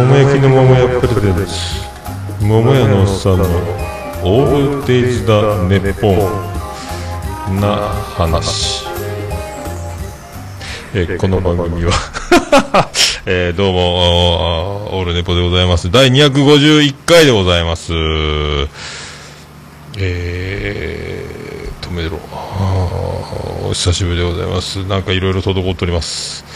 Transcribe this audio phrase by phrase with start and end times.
[0.00, 1.52] 桃焼きの桃屋プレゼンツ
[2.42, 3.44] 桃屋のおっさんの
[4.24, 7.60] オールデイズだネッポン。
[7.60, 7.76] な
[8.16, 8.86] 話。
[10.94, 11.92] えーこの番組は。
[13.26, 15.90] えーどうもオールネポでございます。
[15.90, 17.92] 第251回でございます。
[19.98, 22.18] えー、止めろ。
[23.68, 24.82] お久しぶりでございます。
[24.86, 26.49] なんかいろいろ滞っております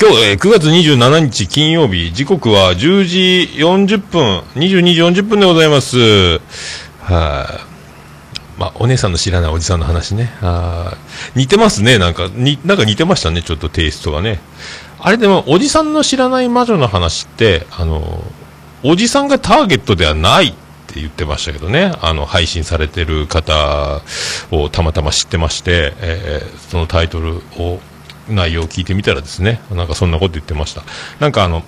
[0.00, 5.98] 今日、えー9月27日金曜日、時刻は10時40分、22時40分でございます。
[5.98, 6.40] はい、
[8.60, 10.32] まあ、お姉さんの知らないおじさんの話ね。
[10.40, 10.96] は
[11.34, 14.38] い似てますね、なんか、に、なんか似てましたね、ちょっとテイストがね。
[15.00, 18.22] あれでも、おじさんの知らない魔女の話って、あの、
[18.84, 20.52] おじさんがターゲットではないっ
[20.86, 21.92] て言ってましたけどね。
[22.00, 24.00] あの、配信されてる方
[24.52, 27.80] をたまたま知ってまして、えーそのタイトルを、
[28.28, 30.82] 内容を聞いてみたらですね、なんかそんなこと言ってました。
[31.20, 31.62] なんかあの、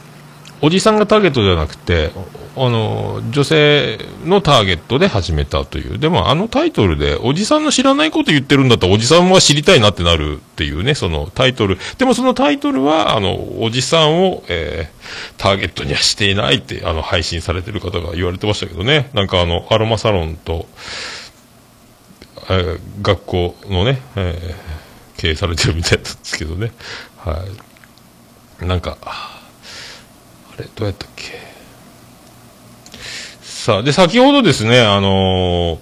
[0.62, 2.10] おじさんがターゲットではなくて、
[2.56, 5.98] あの、女性のターゲットで始めたという。
[5.98, 11.78] でもあのタイトルで、おじさんの知らないこと言ってるんだったら、おじさんは知りたいなってなるっていうね、そのタイトル。
[11.96, 19.08] でもそのタイトルは、あの、おじさんを、えー、ターゲットにはしていないって、あの、配信されてる方が言われてましたけどね。
[19.14, 20.66] なんかあの、アロマサロンと、
[22.50, 24.79] え学校のね、えー
[25.20, 26.72] 経営されてるみたいなんですけどね。
[27.18, 27.44] は
[28.62, 28.66] い。
[28.66, 29.38] なんか、あ
[30.58, 31.38] れ、どうやったっけ？
[33.42, 35.78] さあ、で、先ほどですね、あのー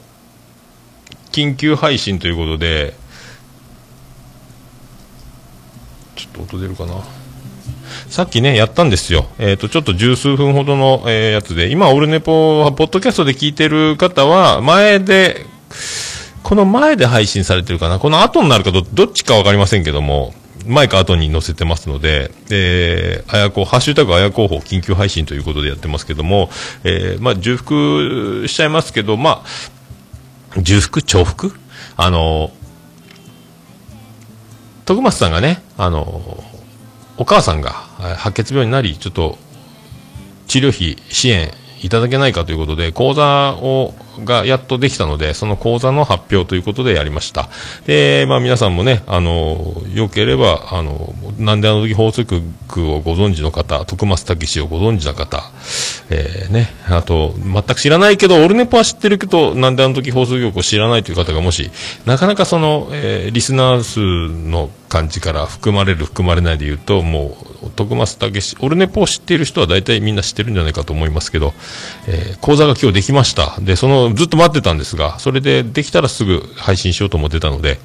[1.31, 2.95] 緊急配信ということで、
[6.17, 6.95] ちょっと音出るかな？
[8.09, 9.29] さっきね、やったんですよ。
[9.39, 15.47] えっ、と、ちょっと十数分ほどの、えーやつで、今、オルネポは、ポッドキャストで聞いてる方は、前で、
[16.49, 17.99] この前で配信されてるかな？
[17.99, 20.33] この後になるかど、どっちかわかりませんけども、
[20.67, 26.49] 前か後に載せてますので、えー、あやこ、ハッシュタグあや広報緊急配信ということでやってますけども、
[26.85, 29.45] えー、まあ、重複しちゃいますけど、ま
[30.57, 31.03] あ、重複？
[31.03, 31.53] 重複？
[31.99, 32.51] あの、
[34.87, 36.43] 徳松さんがね、あの、
[37.19, 37.73] お母さんが
[38.17, 39.37] 白血病になり、ちょっと
[40.47, 41.51] 治療費支援
[41.83, 47.49] いただけないかということで、講座を、がやっとできたので、その講座の発表ということでやりました。
[47.87, 55.51] で、まあ皆さんもね、あの、良ければ、あの、なんであの時法則をご存知の方、徳松武史をご存知の方、
[56.11, 61.71] えー、ね、あと、全く知らないけど、オルネポは知ってるけど、なんであの時放送局を知らないという方がもし、
[62.07, 64.01] なかなかその、えーリスナー数
[64.49, 71.53] の感じから含まれる、含まれないで言うと、もう、徳松武史、オルネポを知っている人は大体みんな知ってるんじゃないかと思いますけど、
[72.07, 73.59] えー講座が今日できました。
[73.61, 77.79] で、その、ずっと待ってたんですが、それでできたらすぐ配信しようと思ってたので、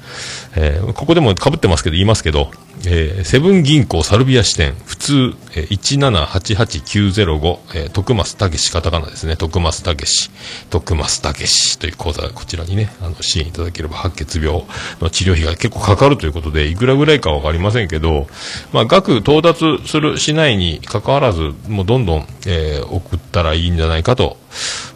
[0.56, 2.50] えーここでも被ってますけど、言いますけど、
[2.86, 10.30] えーセブン銀行サルビア支店、普通、えー、1788905、えー徳松武史、カタカナですね、徳松武史、
[10.70, 14.64] 徳松武史という講座こちらにね、あの、支援いただければ白血病
[15.00, 18.26] の治療費が結構かかるということで、いくらぐらいかわかりませんけど、
[18.72, 24.36] まあ、額到達する、しないに関わらず、もうどんどん、えー送ったらいいんじゃないかと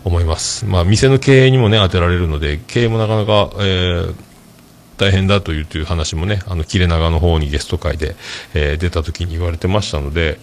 [0.05, 0.67] 思います。
[0.67, 4.15] まあ、店の経営にもね、当てられるので、経営もなかなか、えー
[4.99, 8.17] 大変だというという話もね、あの、切れ長の方にゲスト会で、
[8.53, 10.41] えー出た時に言われてましたので、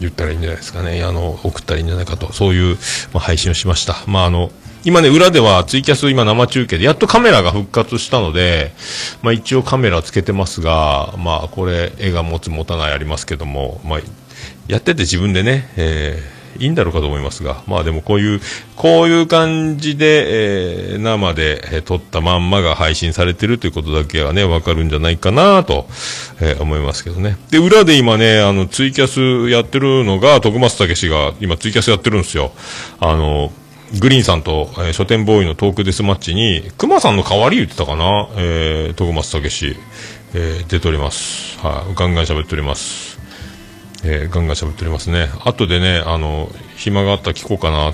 [0.00, 1.02] 言ったらいいんじゃないですかね。
[1.04, 2.76] あの、送ったらいいんじゃないかと、そういう、
[3.12, 4.02] まあ、配信をしました。
[4.06, 4.50] まあ、あの、
[4.84, 8.72] 今ね、裏ではツイキャス今生中継で、やっとカメラが復活したので、
[9.22, 14.00] まあ一応カメラつけてますが、まあこれ、絵が持つ持たないありますけども、まあ、
[14.66, 18.40] やってて自分でね、えーいいんだろうかと思いますが、まあでもこういう、
[18.76, 25.86] こういう感じで、えー生で、えー撮ったまんまが配信されてるということだけはね、わかるんじゃないかなと、
[26.40, 27.36] えー思いますけどね。
[27.50, 32.52] で、裏で今ね、あの、ツイキャスやってるのが、徳松武史が今ツイキャスやってるんですよ。
[33.00, 33.52] あの、
[33.98, 39.76] グリーンさんと、えー書店ボーイのトークデスマッチに、熊さんの代わり言ってたかな、えー、徳松武史、
[40.34, 41.58] えー出ております。
[41.58, 43.11] はい、ガンガン喋っております。
[44.04, 45.28] えーガンガン喋っておりますね。
[45.44, 47.92] 後でね、あの、暇があったら聞こうかな。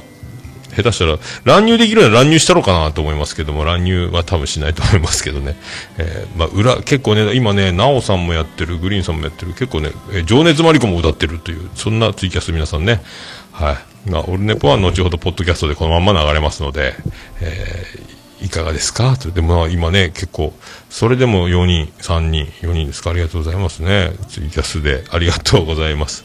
[0.76, 5.56] 下手したら、乱入できるなら乱入したろうかなと思いますけども、乱入は多分しないと思いますけどね。
[5.96, 13.02] えーまあ、裏、結構ね、今ね、なおさんもやってる、グリーンさんもやってる、結構ね、えー情熱マリコも歌ってるという、そんなツイキャス皆さんね。
[13.50, 13.72] は
[14.06, 14.10] い。
[14.10, 16.94] まあ、オルネポは後ほどポッドキャストでこのまま流れますので、
[17.40, 19.16] えーいかがですか？
[19.16, 20.54] とでも今ね、結構、
[20.90, 23.10] それでも4人、3人、4人ですか？
[23.10, 24.12] ありがとうございますね。
[24.28, 26.24] ツイキャスでありがとうございます。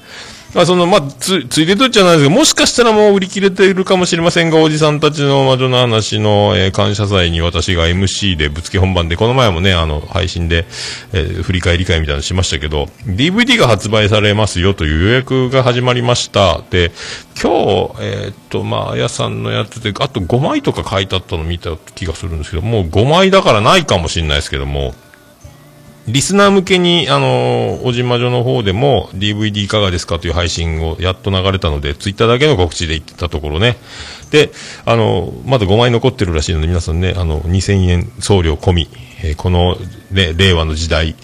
[0.55, 10.65] あその、まあ、つ、ついでとっちゃないですけど、もしかしたらもう売り切れているかもしれませんが、おじさんたちの魔女の話の、えー、感謝祭に私が MC でぶつけ本番で、この前もね、あの、配信で、
[11.11, 16.61] えー、振り返り会みたいなのしましたけど、DVD が発売されますよという予約が始まりました。
[16.69, 16.91] で、
[17.41, 24.93] 今日、えー、っと、まあ、あやさんのやつで、あと5枚とか書いてあったの見た気がするんですけど、もう5枚だからないかもしれないですけども、
[26.07, 33.77] リスナー向けに、あのー、おじまじょの方でも DVD いかがですかという配信をやっと流れたので、ツイッターだけの告知で言ってたところね。
[34.29, 34.51] で、
[34.85, 38.89] あのー、まだ5枚残ってるらしいので、皆さんね、あの、2000円送料込み、
[39.23, 39.77] えー、この、
[40.11, 41.15] ね、令和の時代、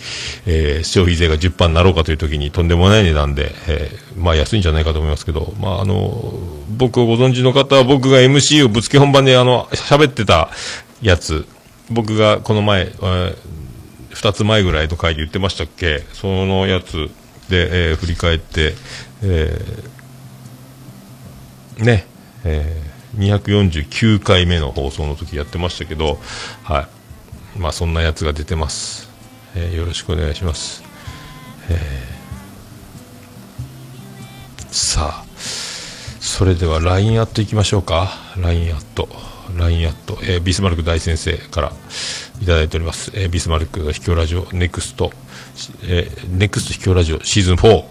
[0.45, 6.33] えー、消費税が10%になろうかという時にとんでもない値段で、えー、まあ安いんじゃないかと思いますけど、まああの
[6.77, 10.49] 僕をご存知の方は僕が MC をぶつけ本番であの、喋ってた
[11.01, 11.45] やつ、
[11.89, 13.58] 僕がこの前、えー
[14.21, 16.03] 2つ前ぐらいの回で言ってましたっけ？
[16.11, 17.09] そのやつ
[17.49, 18.73] で、えー、振り返って、
[19.23, 22.05] えー、ね、
[22.43, 26.19] えー、249回目の放送の時やってましたけど、
[26.63, 26.87] はい。
[27.57, 29.09] まあ、そんなやつが出てます。
[29.55, 30.83] えー、よろしくお願いします。
[31.69, 35.25] えー、さあ、
[36.19, 38.11] それでは LINE アットいきましょうか。
[38.37, 39.07] LINE アット。
[39.57, 41.71] LINE アット、えー、ビスマルク大先生から、
[42.41, 43.11] いただいております。
[43.15, 45.11] えー、ビスマルク秘境ラジオ、ネクスト、
[45.83, 47.83] えー、ネクスト秘境ラジオシーズン4。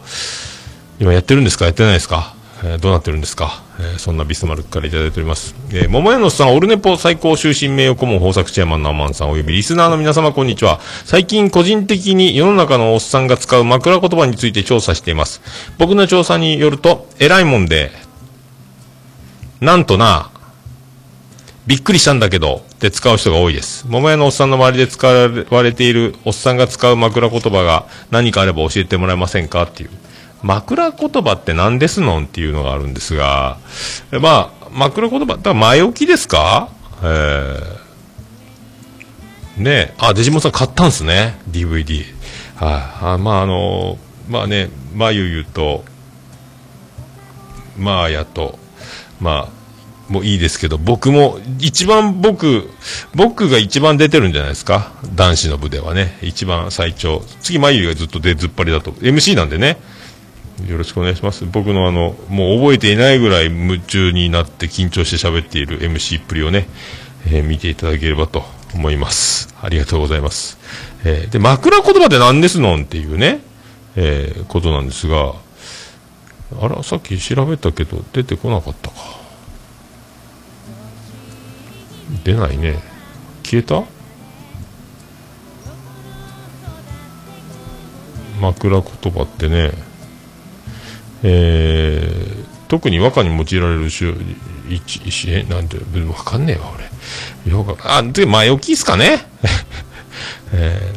[1.00, 1.66] 今やってるんですか？
[1.66, 2.34] やってないですか？
[2.60, 5.54] えー、どうなってるんですか、えー、そんなビスマルクからいただいております。
[5.70, 10.80] えー、桃屋のさん、オルネポ最高終身名誉顧問豊作チェアマンのアマンさんおよびリスナーの皆様こんにちは。
[11.04, 15.40] 最近個人的に世の中のおっさんが使う枕言葉について調査しています。
[15.78, 17.92] 僕の調査によると、偉いもんで、
[19.60, 20.32] なんとな、
[21.68, 23.86] びっくりしたんだけど、って使う人が多いです。
[23.86, 29.90] 桃屋のおっさんの周りで使われているおっさんが使う枕言葉が何かあれば教えてもらえませんかっていう。
[30.42, 33.58] 枕言葉って何ですのんっていうのがあるんですが、
[34.12, 36.70] まあ、枕言葉、だ前置きですか？
[37.02, 42.04] えー、ねあ、デジモンさん買ったんすね、DVD。
[42.56, 42.70] は
[43.02, 45.84] い、あ、まああのまあね、まゆゆと、
[47.76, 48.58] まあやと、
[49.20, 49.57] まあ、
[50.08, 52.68] もいいですけど、僕も、一番僕、
[53.14, 54.92] 僕が一番出てるんじゃないですか？
[55.14, 56.18] 男子の部ではね。
[56.22, 57.22] 一番最長。
[57.40, 58.92] 次、眉毛がずっと出ずっぱりだと。
[58.92, 59.78] MC なんでね。
[60.68, 61.44] よろしくお願いします。
[61.46, 66.68] 僕のあの、もう覚えていないぐらい夢中になって緊張して喋っている MC っぷりをね、
[67.26, 68.42] えー、見ていただければと
[68.74, 69.54] 思います。
[69.62, 70.58] ありがとうございます。
[71.04, 73.40] えー、で、枕言葉って何ですのんっていうね、
[73.94, 75.34] えー、ことなんですが、
[76.60, 78.96] あら、さっき調べたけど出てこなかったか。
[82.24, 82.80] 出ないね。
[83.44, 83.84] 消えた？
[88.40, 89.72] 枕言葉ってね。
[91.22, 94.14] えー、特に和歌に用いられる種
[94.68, 96.72] 一一えなんて分かんねえわ
[97.44, 97.52] 俺。
[97.52, 99.26] よかあで前置きっすかね？
[100.52, 100.94] え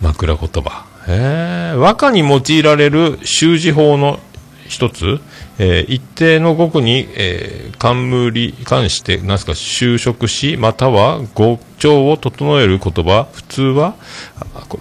[0.00, 0.86] ー、枕言葉。
[1.06, 4.18] えー、和歌に用いられる習字法の
[4.66, 5.20] 一つ？
[5.58, 13.94] えー、一定の語句に、えー、冠関して、なんすか、就職し、または語調を整える言葉、普通は、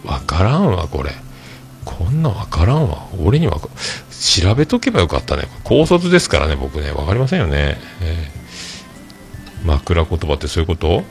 [0.06, 1.12] わからんわ、これ。
[1.86, 3.08] こんなわからんわ。
[3.24, 3.60] 俺には、
[4.10, 5.44] 調べとけばよかったね。
[5.64, 6.92] 高卒ですからね、僕ね。
[6.92, 7.78] わかりませんよね。
[8.02, 11.04] えー、枕言葉ってそういうこと？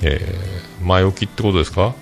[0.00, 1.94] えー、前置きってことですか？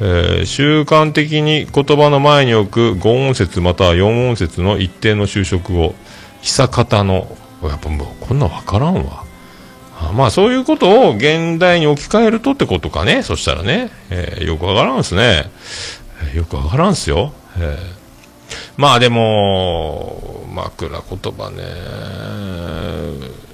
[0.00, 5.94] えー、習慣的に言葉の前に置く5音節または4音節の一定の就職を
[6.42, 9.24] 久方のやっぱもうこんなん分からんわ。
[10.14, 13.22] まあそういうことを現代に置き換えるとってことかね。
[13.22, 15.48] そしたらね、えー、よくわからんすね、
[16.34, 17.78] よくわからんすよ、えー、
[18.76, 21.00] まあでも枕言
[21.32, 21.62] 葉ね。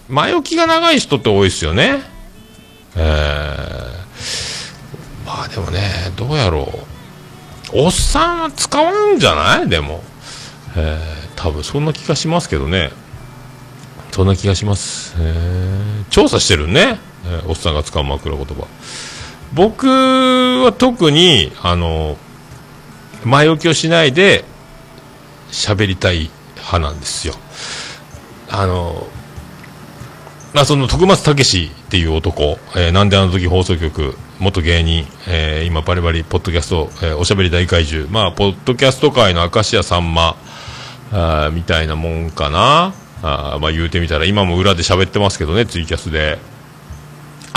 [0.09, 1.99] 前置きが長い人って多いですよね。
[2.97, 3.03] えー、
[5.27, 5.83] まあでもね
[6.17, 6.67] どうやろ
[7.75, 7.75] う。
[7.75, 9.69] おっさんは使わんじゃない？
[9.69, 10.03] でも。
[10.75, 12.91] えー多分そんな気がしますけどね。
[14.11, 15.15] そんな気がします。
[16.11, 18.67] 調査してるね、えー、おっさんが使う枕言葉。
[19.55, 22.17] 僕は特にあの
[23.25, 24.45] 前置きをしないで
[25.53, 27.35] 喋りたい派なんですよ。
[28.51, 29.07] あの
[30.55, 40.37] まあ、その徳松武っていう男、えー、なんであの時放送局、元芸人、えー、今バリバリ、ポッドキャスト、えー、おしゃべり大怪獣、まあ、ポッドキャスト界の明石家さんま、
[41.13, 42.95] あみたいなもんかな。
[43.23, 46.39] あまあ言うてみたら今も裏で喋ってますけどねツイキャスで。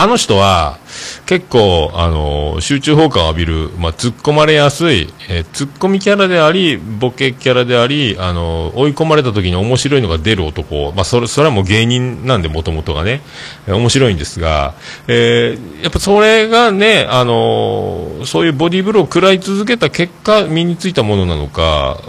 [0.01, 0.79] あの人は、
[1.27, 13.21] 結構、あの集中砲火を浴びる、まあ、突っ込まれやすい、えー、突っ込みキャラであり、ボケキャラであり、あの追い込まれた時に面白いのが出る男、まあ、それ、それはもう芸人なんで、もともとがね、
[13.67, 14.73] えー、面白いんですが、
[15.07, 21.99] えー、やっぱそれがね、あのそういうボディーブローを食らい続けた結果、身についたものなのか、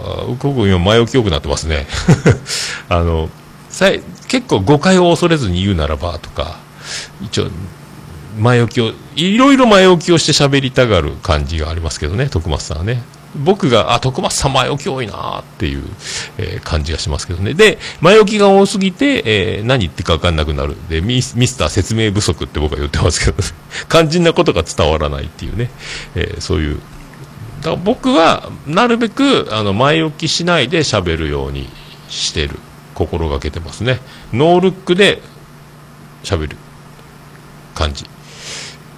[0.41, 1.85] 僕今前置きよくなってますね。
[2.89, 3.29] あの、
[3.69, 3.91] さ
[4.27, 6.57] 結構誤解を恐れずに言うならばとか、
[7.21, 7.47] 一応、
[8.37, 13.03] 前置きを、いろいろ前置きをして喋りたがる感じがありますけどね、徳松さんはね。
[13.35, 15.83] 僕が、あ、徳松さん前置き多いなっていう、
[16.37, 17.53] えー、感じがしますけどね。
[17.53, 20.75] で、前置きが多すぎて、えー、何言ってか分かんなくなる。
[20.89, 23.43] でミ、ミスター説明不足って僕は言ってますけど、ね、
[23.89, 25.71] 肝心なことが伝わらないっていうね、
[26.15, 26.79] えー、そういう。
[27.61, 31.69] だから僕は、なるべく、あの、前置きしないで喋るように
[32.09, 32.59] してる。
[32.93, 33.99] 心がけてますね。
[34.31, 35.21] ノールックで
[36.23, 36.57] 喋る
[37.75, 38.05] 感じ。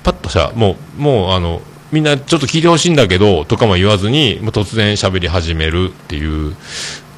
[0.05, 6.55] パッとさ、もう、もうあの、みんなちょっと聞いてほしいんだけど、とかも言わずに、もう突然喋り始めるっていう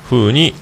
[0.10, 0.54] 風に、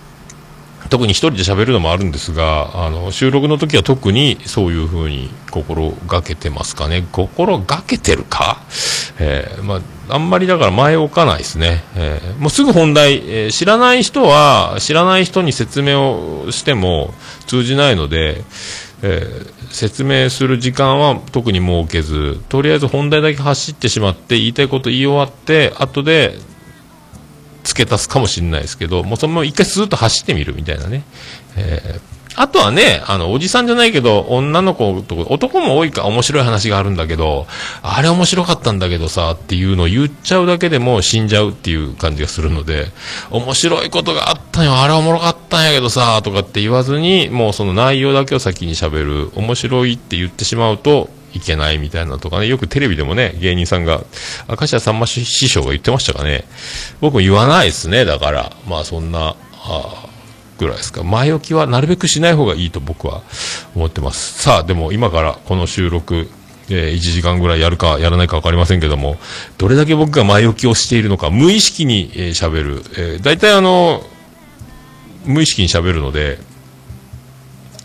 [0.89, 7.07] 特に一人で喋るのもあるんですが、あの、収録の時は特にそういう風に心がけてますかね。
[7.11, 8.61] 心がけてるか？
[9.19, 11.83] えー、まあ、あんまりだから前置かないですね。
[11.95, 17.13] えー、もうすぐ本題、えー、知らない人は、知らない人に説明をしても
[17.47, 18.43] 通じないので、
[19.07, 26.39] えー、説明する時間は特に設けず、とりあえず本題だけ走ってしまって、言いたいこと言い終わって、後で
[27.63, 31.03] 付け足すかもしれないですけど、もうそのまま一回スーッと走ってみるみたいなね。
[31.55, 37.47] えーあとはね、あの、おじさんじゃないけど、女の子とか男も多いか面白い話があるんだけど、
[37.81, 42.87] あれ面白かったんだけどさ、っていうのを言っちゃうだけでも死んじゃうっていう感じがするので、
[43.31, 54.01] 面白いことがあったんよ、あれおもろかったんやけどさ、とかって言わずに、もうその内容だけを先に喋る、面白いって言ってしまうと、いけないみたいなとかね、よくテレビでもね、芸人さんが、
[54.47, 56.45] 明石家さんま師匠が言ってましたかね。
[57.01, 58.53] 僕も言わないですね、だから。
[58.67, 60.04] まあそんな、あ
[60.57, 61.03] ぐらいですか？
[61.03, 63.21] 前置きはなるべくしない方がいいと僕は
[63.75, 64.41] 思ってます。
[64.41, 66.29] さあ、でも今からこの収録、
[66.69, 69.17] えー、1時間ぐらいやるかやらないか分かりませんけども、
[69.57, 72.83] どれだけ僕が前置きをしているのか、無意識に喋、えー、る。
[72.97, 74.03] えー、大体あの、
[75.25, 76.39] 無意識に喋るので、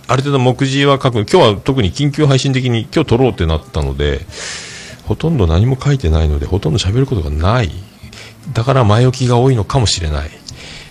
[0.07, 1.21] ある程度目次は書く。
[1.21, 4.27] 今日は特に緊急配信的に今日撮ろうってなったので、
[5.07, 7.71] ほとんど何も書いてないので、ほとんど喋ることがない。
[8.53, 10.31] だから前置きが多いのかもしれない。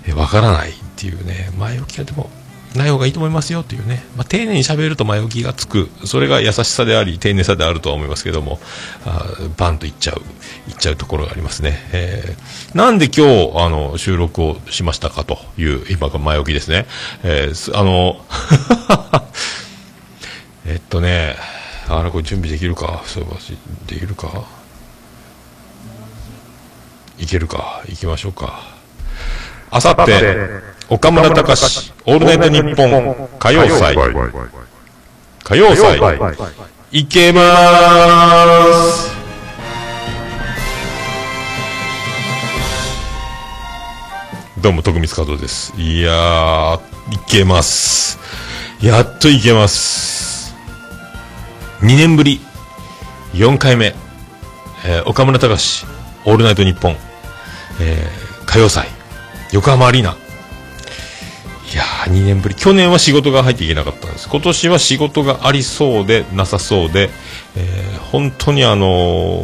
[0.07, 0.73] えー、わからない。
[0.99, 2.29] っていうね、前置きがでも、
[2.75, 8.59] ない方がいいと思いますよっていうね、まあ、丁寧に喋ると前置きがつく、それが優しさであり、丁寧さであるとは思いますけども、
[9.05, 9.25] あ
[9.57, 10.21] バンといっちゃう、
[10.69, 11.79] いっちゃうところがありますね。
[11.93, 16.85] えー、なんで今日、あの、収録をしましたかという、今が前置きですね。
[17.23, 18.23] えー、あの、
[20.67, 21.37] えっとね、
[21.87, 23.37] あら、これ準備できるか、そういえば、
[23.87, 24.43] できるか？
[27.17, 28.79] いけるか、行きましょうか。
[29.71, 33.95] あさって、岡村隆史、オールナイトニッポン、歌謡祭。
[35.45, 35.99] 歌謡祭。
[36.91, 39.11] いけまーす。
[44.59, 45.79] どうも、徳光加藤です。
[45.79, 46.77] いやー、
[47.11, 48.17] いけます。
[48.81, 50.55] やっといけます。
[51.81, 52.41] 2年ぶり、
[53.33, 53.93] 4回目、
[54.87, 55.85] えー、岡村隆史、
[56.25, 56.95] オールナイトニッポン、
[57.79, 58.87] えー、歌謡祭、
[59.53, 60.17] 横浜アリーナ、
[61.71, 62.55] いやー、2年ぶり。
[62.55, 64.27] 去年は仕事が入っていけなかったんです。
[64.29, 67.09] 今年は仕事がありそうで、なさそうで、
[67.55, 69.43] えー、本当にあの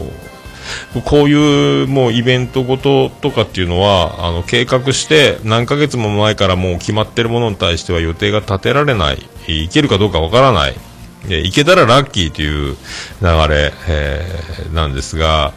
[0.96, 9.30] ー、こういうもうイベントごととかっていうのは、あの、計画して何ヶ月も前からもう決まってるものに対しては予定が立てられない。
[9.48, 10.76] いけるかどうかわからない。
[11.30, 12.76] いけたらラッキーという
[13.22, 15.54] 流れ、えー、なんですが、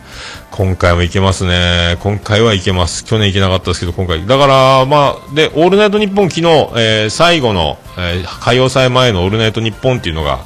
[0.50, 1.96] 今回もいけますね。
[2.00, 3.04] 今回はいけます。
[3.04, 4.26] 去年いけなかったですけど、今回。
[4.26, 6.46] だから、まあ、で、オールナイトニッポン昨日、
[6.76, 10.40] えー、最後の、えー、歌謡祭前のオールナイトニッポンっていうのが、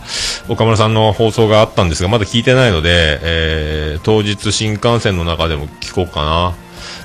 [0.48, 6.54] 岡村さんの放送があったんですが、まだ聞いてないので、えー、当日新幹線の中でも聞こうかな。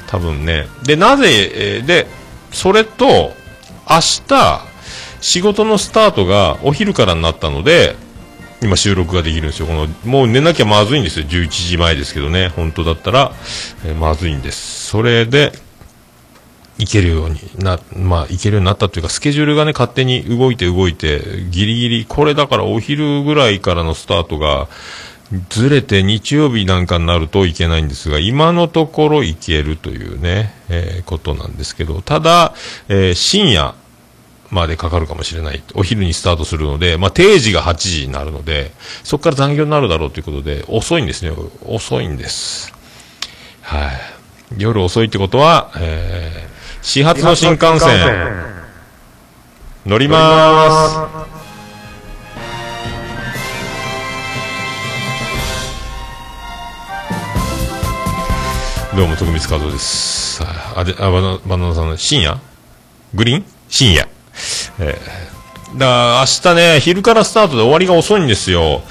[0.08, 0.68] 多分ね。
[0.84, 2.08] で、なぜ、えー、で、
[2.52, 3.34] それと、
[3.90, 4.62] 明日、
[5.22, 7.96] 仕事のスタートがお昼からになったので、
[8.62, 9.68] 今収録ができるんですよ。
[9.68, 11.26] この、もう寝なきゃまずいんですよ。
[11.26, 12.50] 11時前ですけどね。
[12.50, 13.32] 本当だったら、
[13.86, 14.88] えー、まずいんです。
[14.88, 15.52] それで、
[16.80, 24.68] 行けるようにな、まあ、行けるようになったというか、スケジュールがね、勝手に動いて動いて、ギリギリ、これだからお昼ぐらいからのスタートが、
[25.50, 32.54] ずれて日曜日なんかになるといけないんですが、今のところ行けるというね、えー、ことなんですけど、ただ、
[32.88, 33.76] えー、深夜、
[34.50, 35.62] までかかるかもしれない。
[35.76, 38.72] お昼にスタートするので、まあ、定時が8時になるので、
[39.04, 41.32] そこから残業になるだろうということで、遅いんですね。
[41.66, 42.74] 遅いんです。
[43.62, 43.92] はい。
[44.58, 47.90] 夜遅いってことは、えー、始発の新幹線、
[49.86, 51.38] 乗ります。
[58.96, 60.42] どうも、徳光和夫です。
[60.76, 62.40] あ、で、あ、バナバナナさんの深夜？
[63.14, 63.46] グリーン？
[63.70, 64.08] 深夜。
[64.80, 68.82] えー、だから明日ね、昼からスタートで終わりが遅いんですよ。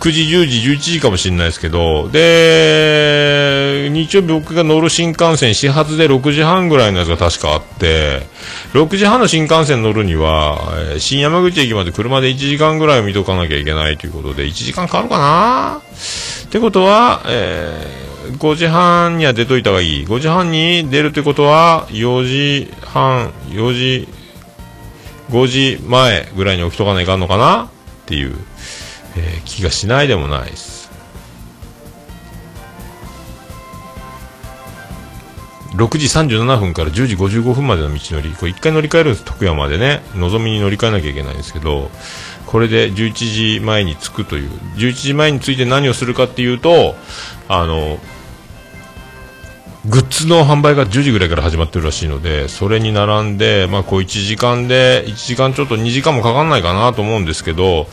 [0.00, 8.26] 9時、10時、11時かもしれないですけど、で、日曜日僕が乗る新幹線、始発で6時半ぐらいのやつが確かあって、
[8.72, 10.58] 6時半の新幹線乗るには、
[10.98, 15.80] 新山口駅まで車で1時間ぐらい見とかなきゃいけないということで、1時間かかるかな？
[16.46, 20.06] ってことは、えー5時半には出といた方がいい。
[20.06, 24.08] 5時半に出るということは、4時半、4時、
[25.30, 27.68] 5時前ぐらいに起きとかないかんのかなっ
[28.06, 28.36] ていう、
[29.16, 30.84] えー、気がしないでもないです。
[35.74, 40.02] 6時37分から10時55分までの道のり、これ1回乗り換えるんです、徳山でね。
[40.14, 41.90] のぞみに乗り換えなきゃいけないんですけど、
[42.46, 46.94] これで11時前に着くという、11時前に着いて何をするかっていうと、
[47.48, 47.98] あの、
[49.86, 57.86] グッズの販売が10時ぐらいから始まってるらしいので、それに並んで、まあ、こう1時間で、1時間ちょっと2時間もかかんないかなと思うんですけど、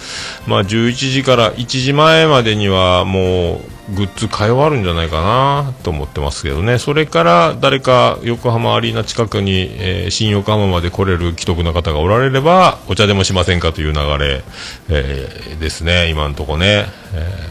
[0.47, 6.77] まあ、11時から1時前までにはもう、グッズ買い終わるんじゃないかなと思ってますけどね。
[6.77, 14.43] それから誰か横浜アリーナ近くに、えー、新横浜まで来れる既得な方がおられれば、お茶でもしませんかという流れ、
[14.87, 16.85] えー、ですね、今のとこね。
[17.13, 17.49] え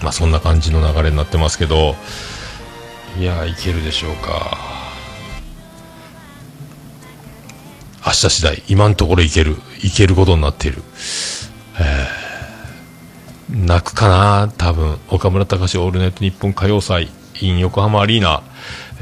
[0.00, 1.96] ー、まあ、そんな感じの流れになってますけど、
[3.18, 4.56] いやいけるでしょうか。
[8.06, 10.82] 明日次第今のところいけるいけることになっている、
[11.78, 14.98] えー、泣くかな多分。
[15.08, 17.08] 岡村隆史オールナイト日本歌謡祭
[17.40, 18.42] in 横浜アリーナ、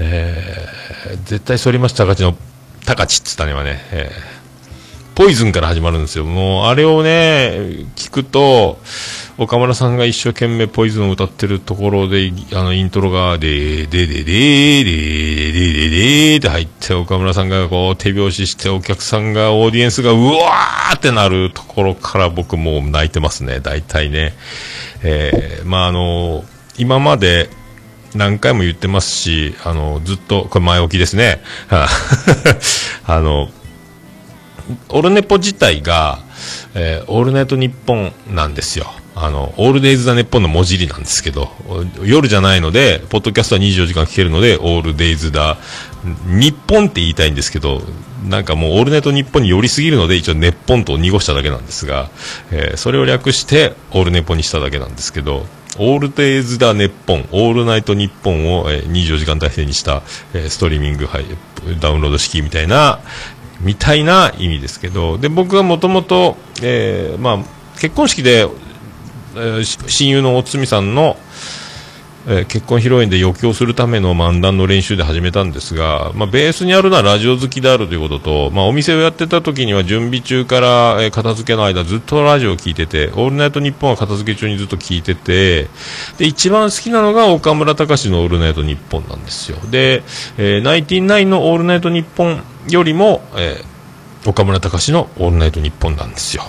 [0.00, 2.37] えー、絶対反町隆史の
[2.87, 6.25] 高知っつったねはね、えー、ポイズンから始まるんですよ。
[6.25, 8.79] もうあれをね聞くと
[9.40, 24.34] 岡村さんが一生懸命ポイズンを歌ってるところで、あの、イントロが、でー、でー、でー、でー、でー、でー、でー、でーって入って、岡村さんがこう、手拍子して、お客さんが、オーディエンスが、うわーってなるところから僕もう泣いてますね、大体ね。
[25.04, 26.45] えー、まあ、あの、
[26.76, 27.49] 今まで、
[28.17, 31.43] 何回も言ってますし、あの、ずっと、これ前置きですね。
[31.71, 33.50] あの、
[34.89, 36.19] オルネポ自体が、
[36.75, 38.86] えー、オールナイトニッポンなんですよ。
[39.21, 41.50] あの、オールデイズ・ザ・ネッポンの文字入りなんですけど、
[42.04, 45.59] 夜じゃないので、ポッドキャストは24時間聞けるので、オールデイズ・ザ・
[46.26, 47.83] 日本って言いたいんですけど、
[48.28, 52.11] なんかもうオールナイトニッポンに寄りすぎるので、一応ネッポンと濁しただけなんですが、
[52.52, 55.47] えー、それを略して、オールネポにしただけなんですけど、
[55.78, 60.02] オールデイズ・ザ・ネッポン、オールナイトニッポンを、えー、24時間体制にした、
[60.33, 61.25] えー、ストリーミング、はい、
[61.81, 63.00] ダウンロード式みたいな、
[63.61, 67.39] みたいな意味ですけど、で、僕はもともと、えー、まあ、
[67.81, 68.47] 結婚式で
[69.39, 71.17] えー、親友のおつみさんの、
[72.27, 85.69] えー、結婚披露宴で余興するための漫談の練習で始めたんですが、まあ、ベースにあるのはラジオ好きであるということと、まあ、お店をやってた時には準備中から、えー、片付けの間ずっとラジオを聴いてて、オールナイトニッポンは片付け中にずっと聞いてて、
[86.19, 89.59] で、一番好きなのが岡村隆史のオールナイトニッポンなんですよ。
[89.71, 90.03] で、
[90.37, 93.79] えー、ナインティナインのオールナイトニッポンよりも、えー
[94.27, 96.45] 岡村隆史の「オールナイトニッポン」なんですよ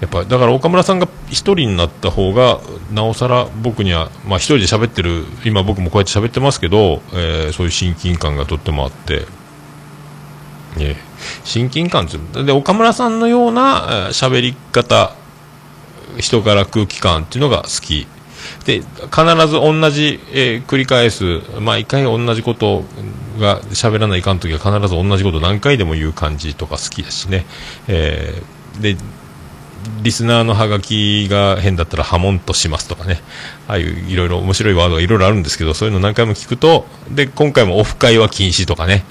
[0.00, 2.60] やっぱだから岡村さんが1人になった方が
[2.92, 9.26] なおさら僕には、まあ、1人で喋ってる今僕もこうやって喋ってますけど、えー、そういう親近感がとってもあって、
[10.76, 10.96] ね、
[11.44, 12.08] 親近感
[12.46, 15.14] で岡村さんのような喋、えー、り方
[16.18, 18.06] 人から空気感っていうのが好き。
[18.64, 22.84] で必ず同じ、えー、繰り返す毎回同じこと
[23.38, 27.46] が喋らないかんときは必ず同じこと何回でも言う感じとか好きですしね、
[27.88, 28.96] えー、で
[30.02, 33.20] リスナーのハガキが変だったら破門としますとかね。
[33.70, 39.04] ああいういろいろ面白いワードがいろいろあるんですけどそういうの何回も聞くとで今回もオフ会は禁止とかね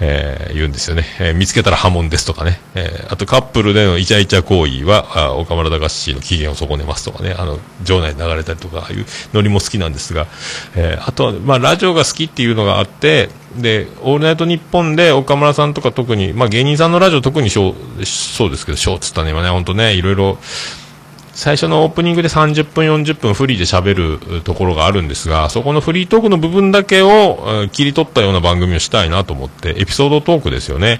[0.00, 7.34] えー、言うんですよね、えー、見つけたら波紋ですとかね、えー、あとカップルでのイチャイチャ行為はあ岡村隆史の機嫌を損ねますとかね。
[7.36, 10.26] あの場内に流れたりとかああいうノリも好きなんですが、
[10.74, 20.38] えあとは、まあ、ラジオが好きっていうのがあってで「オールナイトニッポン」で岡村さんとか特に、まあ、芸人さんのラジオ特にそうですけどショーっつったね今ね本当ねいろいろ
[21.36, 30.98] 最初のオープニングで30分、40分フリーで喋るところがあるんですが、そこのフリートークの部分だけを切り取ったような番組をしたいなと思って、エピソードトークですよね。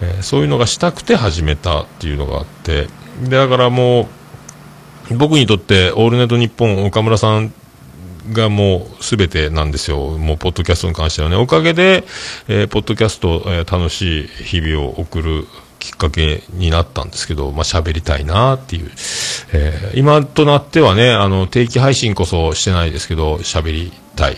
[0.00, 2.86] え、そういうのがしたくて始めたっていうのがあって、
[3.24, 4.08] で、だからも
[5.10, 7.52] う、僕にとって、オールネットニッポン岡村さん
[8.32, 10.16] がもうすべてなんですよ。
[10.16, 11.34] もう、ポッドキャストに関してはね。
[11.34, 12.04] おかげで、
[12.46, 15.48] えー、ポッドキャスト、えー、楽しい日々を送る
[15.82, 18.90] きっかけになったんですけど、まあ、喋りたいなっていう、
[19.52, 24.36] えー、今となってはね、あの、定期配信こそしてないですけど、喋りたい。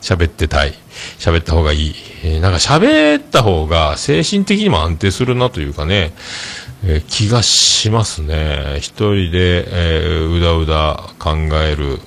[0.00, 0.74] 喋ってたい。
[1.18, 1.94] 喋った方がいい。
[2.22, 6.12] えー、なんか喋った方が精神的にも安定するなというかね、
[6.84, 8.76] えー、気がしますね。
[8.78, 11.98] 一人で、えー、うだうだ考える、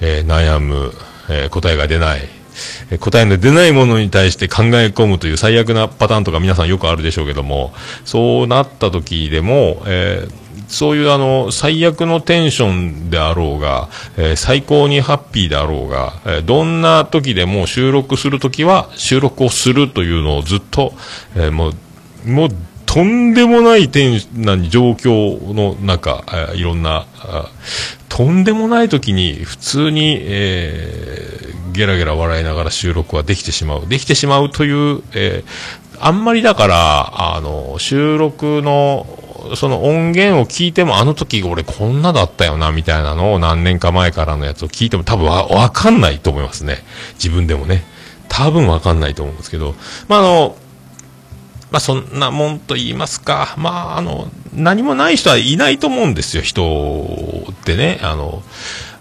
[0.00, 0.92] えー、悩む、
[1.28, 2.41] え答えが出ない。
[2.98, 7.72] 答えの出ないものに対して考え込むという最悪なパターンとか皆さんよくあるでしょうけども、
[8.04, 20.94] そうなった時でも、えーそういうあの最悪のテンションであろうが、えー、最高にハッピーであろうが、えー、どんな時でも収録する時は収録をするというのをずっと、
[21.36, 22.48] えー、もう、もう
[22.92, 27.06] とんでもないテンな状況の中、えー、いろんな、
[28.10, 33.88] とんでもない時に普通に、えー、ゲラゲラ笑いながら収録はできてしまう。
[33.88, 39.06] できてしまうという、えー、あんまりだから、あの、収録の、
[39.56, 46.84] その音源を聞いても、あの時俺こんなだったよな、みたいなのを何年か前からのやつを聞いても多分わ、わかんないと思いますね。
[47.14, 47.84] 自分でもね。
[48.28, 49.74] 多分わかんないと思うんですけど、
[50.08, 50.56] まあ、あの、
[51.72, 57.98] まあ、そんなもんと言いますか、まあ、あの、何もない人はいないと思うんですよ、人ってね。
[58.02, 58.42] あの、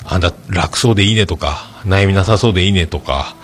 [0.06, 3.36] あんた楽そうでいいねとか、悩みなさそうでいいねとか、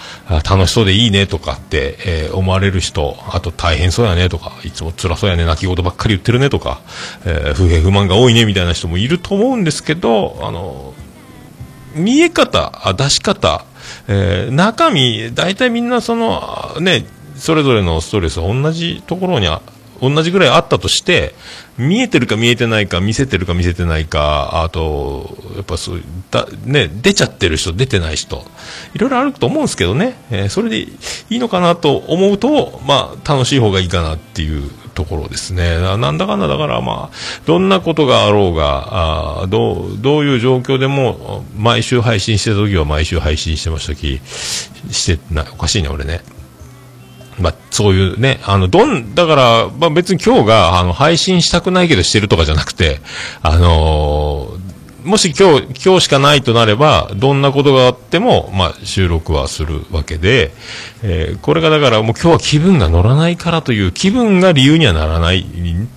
[0.50, 6.82] 楽しそうでいいねとかって、えー、思われる人、あと大変そうやねとか、いつも辛そうやね、泣き言ばっかり言ってるねとか、
[7.26, 10.94] えー、不平不満が多いねみたいな人もいると思うんですけど、あの、
[11.96, 13.66] 見え方、出し方、
[14.08, 17.06] えー、中身、大体みんなその、ね、
[17.38, 19.48] それぞれのストレスは同じところに
[20.02, 21.34] 同じぐらいあったとして、
[21.78, 28.46] 見えてるか見えてないか、見せてるか見せてないか、あと、やっぱそうだ、ね、出ちゃってる人、出てない人、
[28.94, 30.90] いろいろあると思うんですけどね、えー、それでい
[31.30, 35.80] いのかなと思うと、まあ、楽しい方がいいかなっていうところですね。
[35.80, 44.20] なんだかんだ、だからまあ、どんなことがあろうが、あどう、どういう状況でも、毎週配信してた時は毎週配信してましたき、
[44.92, 46.22] してな、おかしいね、俺ね。
[47.40, 53.00] まあ、そういうね、あの、どん、だから、まあ別に今日が、あの、配信したくないけどしてるとかじゃなくて、
[53.42, 54.68] あのー、
[55.08, 60.52] もし今日、今日しかないとなれば、どんなことがあっても、まあ、収録はするわけで、
[61.02, 65.46] えー、これがだからもう今日は気分が乗らないからという、気分が理由にはならない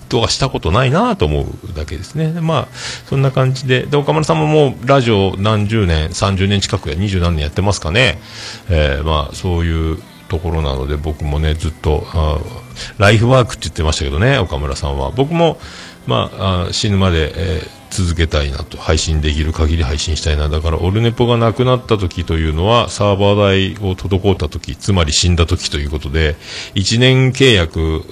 [0.07, 2.39] とはしたことないなと思うだけですね。
[2.39, 2.67] まあ、
[3.09, 8.21] そんな感じで、で、岡村さんももうラジオ何十年、30年近くや二十何年やってますかね。
[8.69, 9.97] えー、まあ、そういう、
[10.31, 12.05] ところなので僕もねずっと
[12.97, 15.11] ライフワークって言ってましたけどね岡村さんは。
[15.11, 15.59] 僕も、
[16.07, 18.77] まあ、あ死ぬまで、えー、続けたいなと。
[18.77, 20.47] 配信できる限り配信したいな。
[20.47, 26.37] だからオルネポがなくなった時というのはサーバー代を滞った時つまり死んだ時ということで
[26.75, 28.03] 1年契約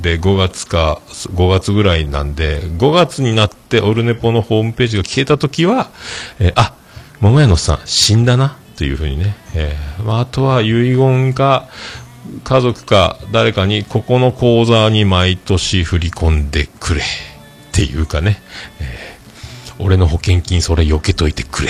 [0.00, 5.90] で5月か5月ぐらいなんで5月になってオルネポのホームページが消えた時は、
[6.38, 6.76] えー、あ
[7.20, 8.56] 桃屋のさん死んだな。
[8.76, 11.68] というふうにね、えーまあ、あとは遺言か
[12.44, 17.04] 家族か誰かにここの口座に毎年振り込んでくれっ
[17.72, 18.38] ていうかね、
[18.80, 21.68] えー、俺の保険金それ避けといてくれ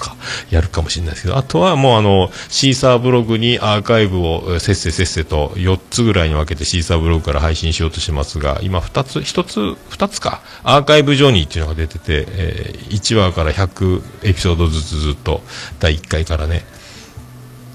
[0.00, 0.16] か
[0.50, 9.60] やるかもしれないですけど、あとはもうあの、シーサーブログにアーカイブをせっせせっせと4つぐらいに分けてシーサーブログから配信しようとしてますが、今2つ、1つ、
[9.94, 15.42] 2つか、アーカイブジョニーっていうのが出てて、えー、1話から100エピソードずつずっと、
[15.78, 16.64] 第1回からね、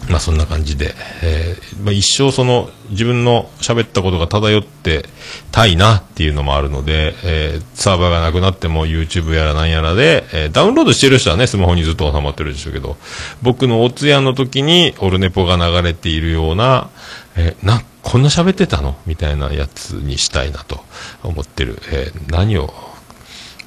[0.09, 5.05] まあそんな感じで、えー、まあ、一生その自分の喋ったことが漂って
[5.51, 12.97] たいなっていうのもあるので、えー、サーバーがなくなっても YouTube やらなんやらで、えー、ダウンロードしてる人はね、スマホにずっと収まってるでしょうけど、
[13.41, 16.89] 僕のお通夜の時にオルネポが流れているような、
[17.35, 18.95] えな、こんな喋ってたの？
[19.05, 20.83] みたいなやつにしたいなと
[21.23, 21.79] 思ってる。
[21.91, 22.73] え何を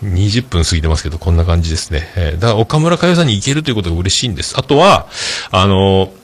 [0.03, 2.09] 20分過ぎてますけど、こんな感じですね。
[2.17, 4.57] えー、だから岡村佳代さんに行けるということが嬉しいんです。
[4.57, 5.09] あとは、
[5.51, 6.19] あのー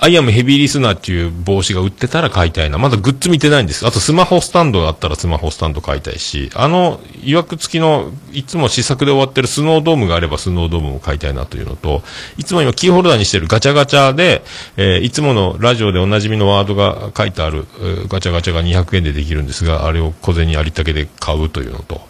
[0.00, 2.78] アイアムヘビーリスナーっていう帽子が売ってたら買いたいな。
[2.78, 3.86] まだグッズ見てないんです。
[3.86, 12.02] あとスマホスタンドがあったらスマホスタンド買いたいし、あの、曰く付きの、いつも試作で終わってるスノードームがあればスノードームも買いたいなというのと、
[12.36, 14.42] いつも今キーホルダーにしてるガチャガチャで、
[14.76, 22.02] えー、いつものラジオでおなじみのワードが書いてある、えー、ガチャガチャが200円でできるんですが、あれを小銭ありったけで買うというのと、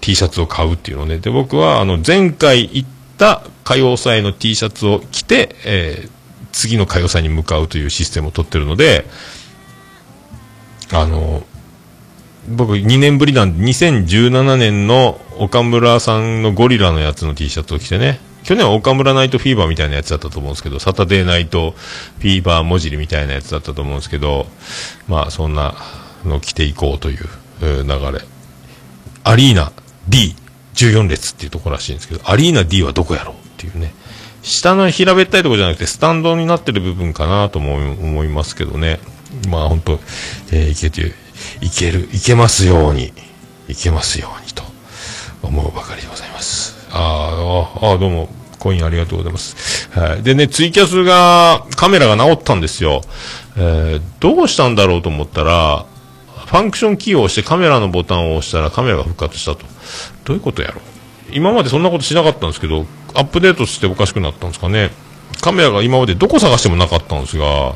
[0.00, 1.18] T シャツを買うっていうのね。
[1.18, 6.10] で、僕はあの、前回行った歌謡祭の T シャツを着て、えー、
[6.52, 9.06] 次の歌謡祭に向かうというシステムを取ってるので、
[10.92, 11.42] あの、
[12.48, 24.46] 僕2年ぶりなんで、2017年の岡村さんのゴリラのやつの T シャツを着てね、去年は岡村ナイトフィーバーみたいなやつだったと思うんですけど、サタデーナイトフィーバー文字りみたいなやつだったと思うんですけど、
[25.06, 25.74] まあそんな
[26.24, 27.28] の着ていこうという
[27.60, 28.24] 流れ。
[29.24, 29.72] アリーナ
[30.08, 33.92] D14 列っていうところらしいんですけど、アリーナ D はどこやろうっていうね。
[34.42, 39.00] 下の平べったいところじゃなくて、スタンドになってる部分かなとも思いますけどね。
[39.48, 40.00] まあ本当、
[40.52, 41.12] えー、いけて、
[41.60, 43.12] いける、いけますように、
[43.68, 44.62] いけますようにと
[45.42, 46.88] 思うばかりでございます。
[46.90, 49.88] ああ、あどうも、コインありがとうございます。
[49.90, 50.22] はい。
[50.22, 53.02] でね、ツイキャスが、カメラが直ったんですよ。
[53.56, 55.84] えー、どうしたんだろうと思ったら、
[56.46, 59.66] ファンクションキーを押してカメラのボタンを押したらカメラが復活したと。
[60.24, 60.80] どういうことやろ
[61.30, 64.90] 今までそんなことしなかったんですけど、アップデートしておかしくなったんですかね。
[65.40, 67.74] カメラが今までどこ探してもなかったんですが、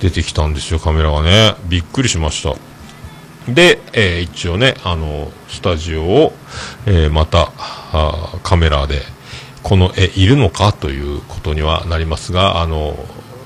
[0.00, 1.54] 出てきたんですよ、カメラがね。
[1.68, 2.54] びっくりしました。
[3.52, 6.32] で、えー、一応ね、あの、スタジオを、
[6.86, 7.52] えー、また、
[8.42, 9.02] カメラで、
[9.62, 12.96] この絵いるのかということにはなりますが、あの、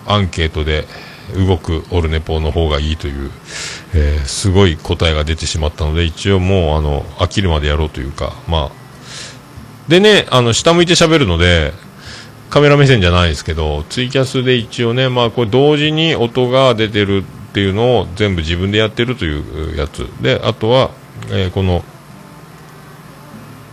[0.07, 0.87] アンケートで
[1.35, 3.31] 動くオルネポの方がいいという、
[3.95, 8.80] えー、すごい答えが出てしまったので、一応もう、あの、飽きるまでやろうというか、まあ、
[9.91, 11.73] でね、あの、下向いて喋るので、
[12.49, 20.07] カメラ目線じゃないですけど、ツイキャスで一応ね、まあこれ同時に音が出てるっていうのを全部自分でやってるというやつ。
[20.23, 20.93] で、あとは、
[21.31, 21.85] えー、この、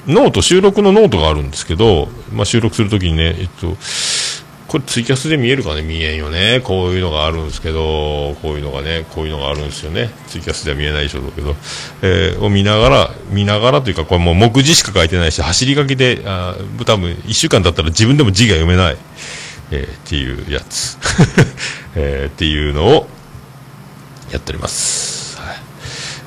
[0.07, 3.77] ノート、収録のノートがあるんですけど、まあ収録するときにね、えっと、
[4.67, 6.59] これツイキャスで見えるかね見えんよね。
[6.61, 10.09] こういうのがあるんですけど、こういうのがね、こういうのがあるんですよね。
[10.27, 11.55] ツイキャスでは見えないでしょうけど、
[12.01, 18.97] えー、を見ながら、見ながらというか、これもう目次しか書いてないし、走り書きで、あ多分1週間経ったら自分でも字が読めない、
[19.71, 20.97] えー、っていうやつ、
[21.95, 23.07] えー、っていうのを
[24.31, 25.37] やっております。
[25.39, 25.55] はい。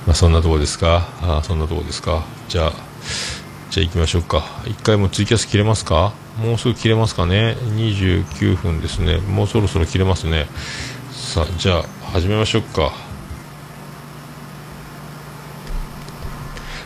[0.06, 1.08] まあそんなとこですか？
[1.20, 2.24] あそんなとこですか？
[2.48, 2.72] じゃあ、
[3.70, 4.42] じゃあ行きましょうか。
[4.66, 6.12] 一回もツイキャス切れますか？
[6.42, 9.18] もうすぐ切れますかね？29分ですね。
[9.18, 10.46] もうそろそろ切れますね。
[11.12, 12.92] さあじゃあ始めましょうか。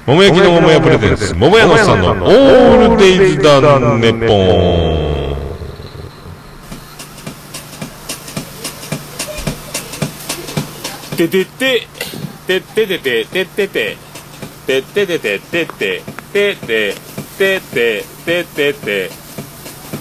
[0.07, 5.35] 桃焼きの桃屋プレゼンツ桃屋のさんのオールデイズダンネポン。
[11.17, 11.87] ててて
[12.47, 13.97] ててててててて
[14.67, 16.03] てててててて
[16.35, 16.95] てて
[17.39, 19.11] ててててて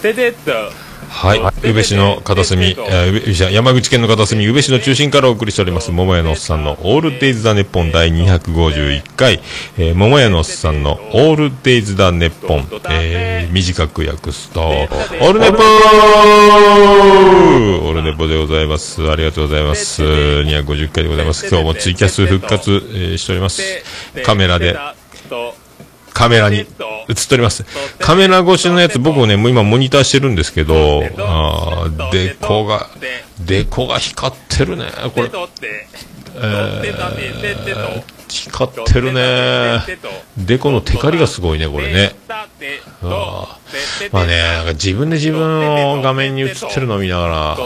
[0.02, 0.52] ててっと
[1.08, 2.76] はい、宇部市の片隅、
[3.52, 9.40] 山口県の片隅、宇部市の中心からお送りしております、桃屋のおっさんのオールデイズ・ザ・ネッポン第251回、
[9.78, 15.62] えー、桃屋のおっさんのオールデイズ・ザ・ネッポン、えー、短く訳すと、オールネポー
[17.84, 19.08] オールネポでございます。
[19.08, 20.02] ありがとうございます。
[20.02, 21.48] 250回でございます。
[21.48, 23.62] 今日もツイキャス復活、えー、しております。
[24.26, 24.76] カメラで。
[26.14, 27.66] カメラに映っております。
[28.00, 32.90] カメラ越しのやつ、僕もね、もう今モニターしてるんですけど、あデコが、
[33.40, 35.32] デコが光ってるね、これ。
[36.36, 39.84] えー、光ってるね。
[40.38, 42.16] デコのテカリがすごいね、これね。
[44.12, 47.58] まあね、なんか自分で自分を画面に映ってるのを見ながら、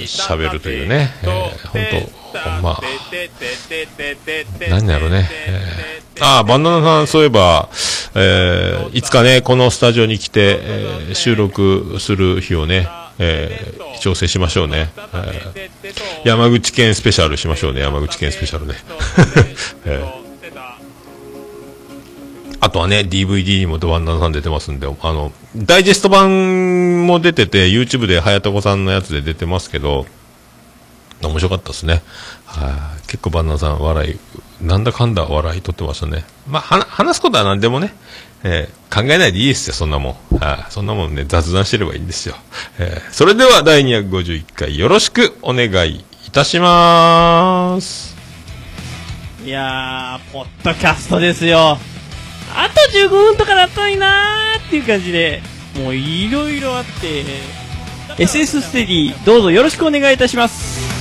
[0.00, 2.20] 喋るというね、えー、本当
[2.62, 2.80] まあ、
[4.68, 5.28] 何だろうね。
[5.46, 7.68] えー、ああ、バンダナさん、そういえば、
[8.14, 18.74] えー、いつかね、このスタジオに来て、えー、収録する日をね、えー、調整しましょうね、えー、山口県スペシャルしましょうね、山口県スペシャルね。
[19.86, 20.30] えー
[22.62, 30.04] あとはね、DVD にもドワンナさん出てますんで、あの、ダイジェスト版も出てて、YouTube で早田子さんのやつで出てますけど、
[31.22, 32.02] 面白かったですね。
[32.44, 34.18] はい、結構バンナさん笑い、
[34.62, 36.24] なんだかんだ笑いとってましたね。
[36.46, 37.94] まあ、話すことは何でもね、
[38.42, 40.36] えー、考えないでいいですよ、そんなもん。
[40.38, 42.36] はい、そんなもんね、雑談してればいいんですよ。
[42.78, 48.16] えー、それでは第251回よろしくお願いいたします。
[49.44, 51.78] いやー、ポッドキャストですよ。
[52.54, 55.42] あと15分とかだったのになーっていう感じで、
[55.76, 57.24] もういろいろあって、
[58.16, 60.99] SS ステディ、どうぞよろしくお願いいたします。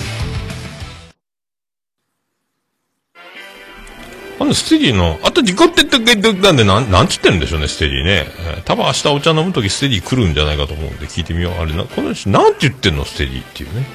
[4.50, 8.28] の、ステディの、あと事故ってってってなんで、なん、なんつってるんでしょうね、ステディね。
[8.48, 11.54] えー多分明日お茶飲むときステディ来るんじゃないかと思うんで聞いてみよう。
[11.54, 13.86] あれな、この人、なんて言ってんの、ステディっていうね。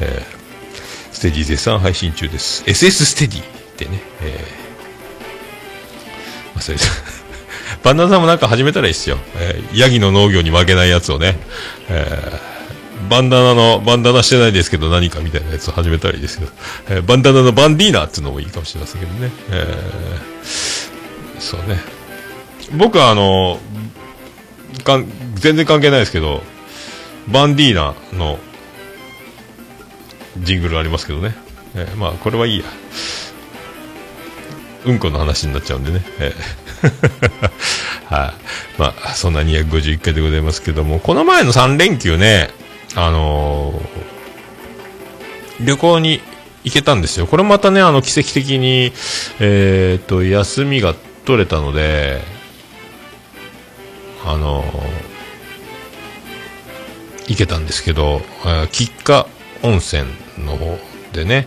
[0.00, 0.40] えー
[1.12, 2.64] ステディ絶賛配信中です。
[2.64, 3.44] SS ステディっ
[3.76, 4.00] てね。
[4.22, 6.78] えー、忘れ。
[7.82, 9.18] バンダさんもなんか始めたらいいっすよ。
[9.36, 11.36] えー、ヤギの農業に負けないやつをね。
[11.88, 12.49] えー
[13.08, 16.52] バンダナの、バンダナしてないですけど何かみたいなやつを始めたらいいですけど、
[16.90, 19.30] えーバンダナのバンディーナっていうのもいいかもしれませんけどね。
[19.50, 21.80] えーそうね。
[22.76, 23.58] 僕はあの、
[24.84, 26.42] かん全然関係ないですけど、
[27.28, 28.38] バンディーナの
[30.38, 31.34] ジングルありますけどね。
[31.74, 32.64] えーまあ、これはいいや。
[34.86, 36.02] うんこの話になっちゃうんでね。
[36.18, 36.70] えー
[38.14, 38.34] は
[38.76, 42.50] い、まあ、そんな251回でございますけども、この前の3連休ね、
[42.96, 44.10] あのー
[45.60, 46.20] 旅行に
[46.64, 47.26] 行けたんですよ。
[47.26, 48.92] これまたね、あの、奇跡的に、
[49.40, 50.94] えっ、と、休みが
[51.26, 52.22] 取れたので、
[54.24, 55.10] あのー
[57.28, 59.26] 行けたんですけど、えー吉花
[59.62, 60.04] 温泉
[60.38, 60.78] の方
[61.12, 61.46] でね、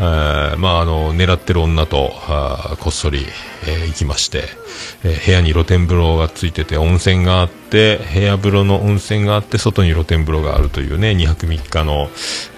[0.00, 3.26] えーまあ、あの、狙ってる女と、あこっそり、
[3.66, 4.44] えー行きまして、
[5.04, 12.10] えー部屋に露天風呂がついてて、温泉があって、部屋風呂の温泉があって、外に露天風呂があるというね、2泊3日の、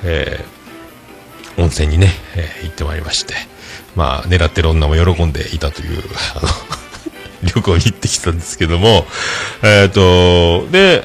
[0.05, 0.57] えー
[1.59, 3.35] 温泉にね、えー行ってまいりまして、
[3.95, 6.03] まあ、狙ってる女も喜んでいたという、
[6.35, 6.49] あの、
[7.55, 9.07] 旅行に行ってきたんですけども、
[9.63, 11.05] えっ、と、で、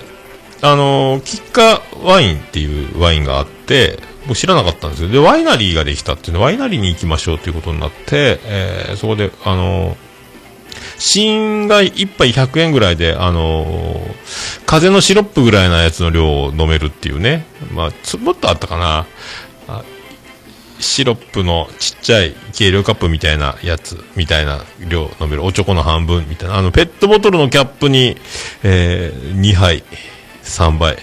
[0.62, 3.98] あの、キッカワインっていうワインがあって、
[4.32, 5.10] 僕知らなかったんですよ。
[5.10, 9.98] で、ワイナリーができたっていうのワイナリーに行きましょうということになって、えーそこで、あの、
[10.98, 13.66] 新が1杯100円ぐらいで、あの
[14.66, 17.46] 風邪のシロップぐらいなやつの量を飲めるっていうね。
[17.74, 19.06] まあ、つもっとあったかな。
[20.80, 25.44] シロップのちっちゃい計量カップみたいなやつ、みたいな量飲める。
[25.44, 26.58] おちょこの半分みたいな。
[26.58, 28.18] あの、ペットボトルのキャップに、
[28.64, 29.84] えー2杯、
[30.44, 30.98] 3杯。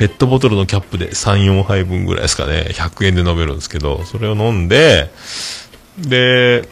[0.00, 2.68] ペットボトルのキャップで3、4杯分ぐらいですかね。
[2.70, 5.10] 100円で飲めるんですけど、それを飲んで、
[5.98, 6.66] で、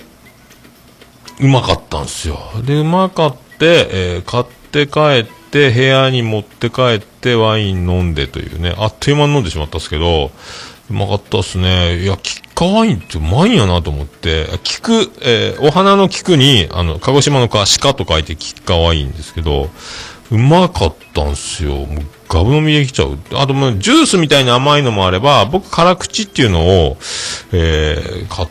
[1.39, 2.39] うまかったんですよ。
[2.65, 10.31] で、うまかって、えー買って帰って、部屋に持って帰って、ワイン飲んでというね、あっという間に飲んでしまったんですけど、
[10.91, 11.99] うまかったっすね。
[11.99, 19.69] いや、キッカワインってうまいんやなと思って、菊、えーお花の菊に、あの、鹿児島の鹿、鹿と書いてキッカワインですけど、
[20.31, 21.75] うまかったんすよ。
[21.75, 21.87] もう、
[22.29, 23.19] ガブ飲みできちゃう。
[23.35, 26.97] あと、もう、ジュースみたいに甘いのもあれば、僕、辛口っていうのを、
[27.53, 28.49] えー買っ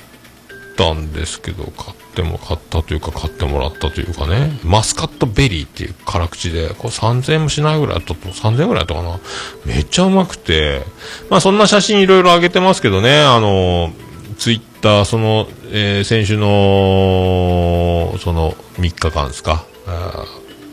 [0.75, 9.19] たんですけど、買っても買ったというか、買ってもらったというかね、マスカットベリーっていう辛口で、これ3000円もしないぐらいだったと、3000円ぐらいだったかな。
[9.65, 10.83] めっちゃうまくて、
[11.31, 13.91] まあそんな写真いろいろ上げてますけどね、あの、
[14.37, 19.63] ツイッター、その、えー先週の、その3日間ですか。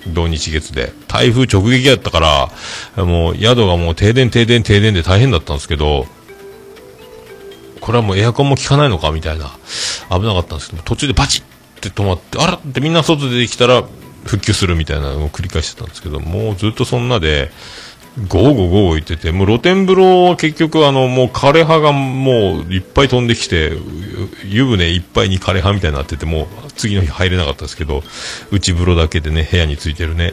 [0.06, 0.92] 土日月で。
[1.08, 2.50] 台風直撃やったか
[2.96, 6.06] ら、もう宿がもう停電停電停電で大変だったんですけど、
[7.80, 9.50] これはもうエアコンも効かないのかみたいな、
[10.10, 13.84] 危なかったんですけど、途中でバチって止まって、あらってみんな外出てきたら
[14.24, 17.50] 復旧するみたいなのを繰り返してたんですけど、もうずっとそんなで、
[18.28, 23.72] ゴーゴーゴー言ってて、もう露天風呂は結局あの、もう枯葉がもういっぱい飛んできて、
[24.44, 26.46] 湯船いっぱいに枯葉みたいになってて、もう
[26.76, 28.04] 次の日入れなかったですけど、
[28.52, 30.32] 内風呂だけでね、部屋についてるね、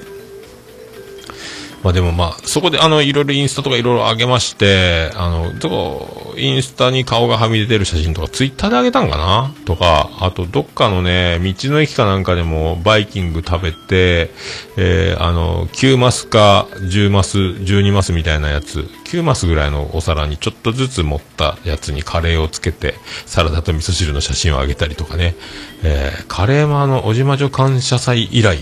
[1.83, 9.53] まあでもまあ、そこであの、いろいろインスタとかいろいろ上げまして、あの、どこ、インスタに顔がはみ出てる写真とか、ツイッターで上げたんかな？
[9.65, 14.31] とか、あと、どっかのね、道の駅かなんかでも、バイキング食べて、
[14.77, 22.93] えー、あの、9マスか10マス、12マスみたいなやつ、9マスぐらいのお皿にちょっとずつ盛ったやつにカレーをつけて、
[23.25, 25.35] サラダと味噌汁の写真を上げたりとかね、
[25.83, 28.59] えー、カレーもあの、おじまじょ感謝祭以来、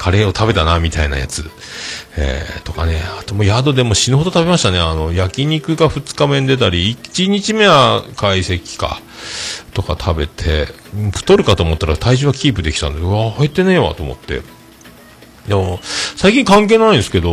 [0.00, 1.44] カレーを食べたな、みたいなやつ。
[2.16, 4.78] えー、とかね、あともう宿でも死ぬほど食べましたね。
[4.78, 8.98] あの、焼肉が2日目に出たり、1日目は懐石か、
[9.74, 10.68] とか食べて、
[11.12, 14.40] 太るかと思ったら体重はキープできたんで、うわ、減ってねえわと思って。
[15.46, 15.80] でも、
[16.16, 17.32] 最近関係ないんですけど、あ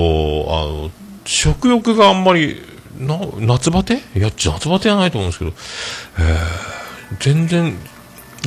[0.65, 0.91] の、
[1.23, 2.61] 食欲があんまり、
[2.99, 4.01] な、夏バテ？
[4.13, 5.53] いや、夏バテじゃないと思うんですけど、
[6.19, 7.77] えー、全然、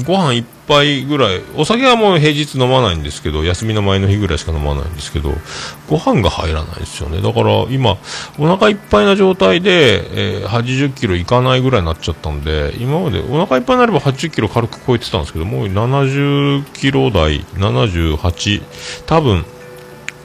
[0.06, 5.32] ご飯一杯ぐらい、お酒はもう平日飲まないんですけど、休みの前の日ぐらいしか飲まないんですけど、
[5.88, 7.20] ご飯が入らないですよね。
[7.20, 7.98] だから今、
[8.38, 18.62] お腹いっぱいな状態で、えー80キロいかないぐらいになっちゃったんで、今までお腹いっぱいになれば80キロ軽く超えてたんですけど、もう70キロ台、78、
[19.06, 19.44] 多分、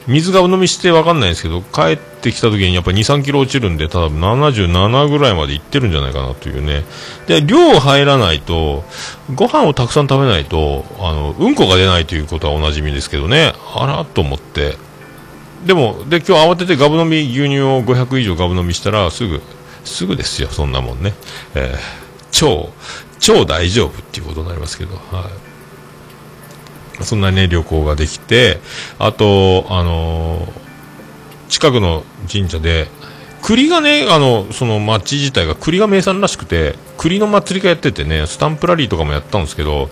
[0.06, 6.84] 水が飲みして分かんないですけど帰ってきた時にやっぱ2 3キロ落ちるんで多分77ぐらいまでいってるんじゃないかなというね。
[7.26, 8.84] で量入らないと
[9.34, 13.52] ご飯をたくさん食べないとあのうんこが出ないということはおなじみですけどね。
[13.74, 14.76] あらと思って。
[15.66, 19.40] でもで今日慌ててガブ飲み牛乳を500以上ガブ飲みしたらすぐ
[19.84, 21.14] すぐですよそんなもんね、
[21.54, 21.78] えー、
[22.30, 22.70] 超
[23.18, 25.45] 超大丈夫っていうことになりますけどはい。
[27.02, 28.60] そんなね、旅行ができて、
[28.98, 30.46] あと、あの、
[31.48, 32.88] 近くの神社で、
[33.42, 39.88] 栗がね、あの、その町自体が栗が名産らしくて、栗の祭りがやっててね、スタンプラリーとかもやったんですけど、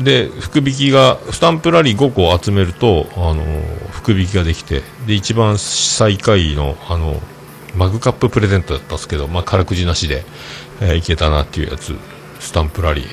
[0.00, 3.44] で、福引きが、スタンプラリー5個集めると、あの
[3.90, 7.20] 福引きができて、で、一番最下位の、あの
[7.76, 10.24] マグカッププレゼントだったんですけど、まあ、辛くじなしで、
[10.80, 11.96] えー、いけたなっていうやつ
[12.38, 13.06] スタンプラリー。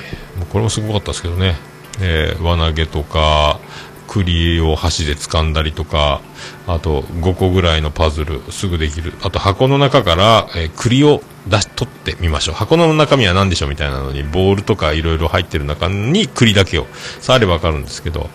[0.50, 1.56] これもすごかったですけどね、
[2.00, 3.60] えー、輪投げとか
[4.08, 6.20] 栗を箸で掴んだりとか
[6.66, 9.12] あと5個ぐらいのパズルすぐできる。
[9.22, 12.54] あと箱の中から、えー、栗を出し取ってみましょう。
[12.56, 16.86] 箱の中身は何でしょうみたいなのにボールとかいろいろ入ってる中に栗だけを。
[17.20, 18.28] 触れば分かるんですけど。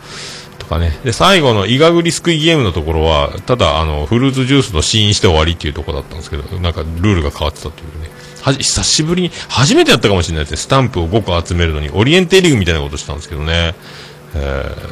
[0.59, 0.97] とかね。
[1.03, 8.14] で最後のイガグリすくいゲームのところはただあのフルーツジュースの試飲して終わりっていうところだったんですけどなんかルールが変わってたというね。
[8.45, 10.57] は久しぶりに、初めてやったかもしれないですね。
[10.57, 13.73] スタンプを5個集めるのに、オリエンテーリングみたいなことしたんですけどね。
[14.35, 14.89] えー、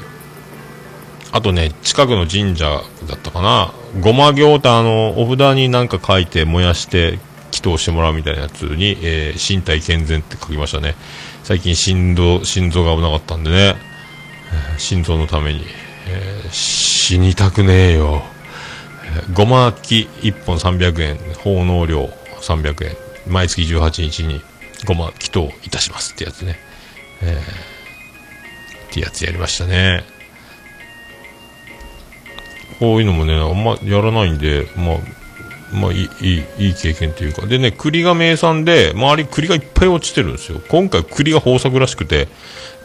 [1.32, 3.72] あとね、近くの神社だったかな。
[4.02, 7.20] ごま行ってあの、お札になんか書いて燃やして
[7.52, 10.96] 祈祷してもらうみたいなやつに、えー、身体健全って書きましたね。
[11.44, 13.76] 最近心臓、心臓が危なかったんでね。
[14.52, 15.64] えー、心臓のために、
[16.08, 18.24] えー、死にたくねえよ。
[19.34, 22.10] ごまき1本300円、奉納料
[22.42, 23.03] 300円。
[23.28, 24.42] 毎月18日に
[24.86, 26.58] ごま祈祷いたしますってやつね、
[27.22, 30.04] えー、ってやつやりましたね。
[32.80, 34.98] こういうのもねあんまやらないんでまあ
[35.74, 37.46] まあいいいいい経験というか。
[37.46, 40.62] でね栗が名産で周り栗がいっぱい落ちてるんですよ。
[40.68, 42.28] 今回栗が豊作らしくて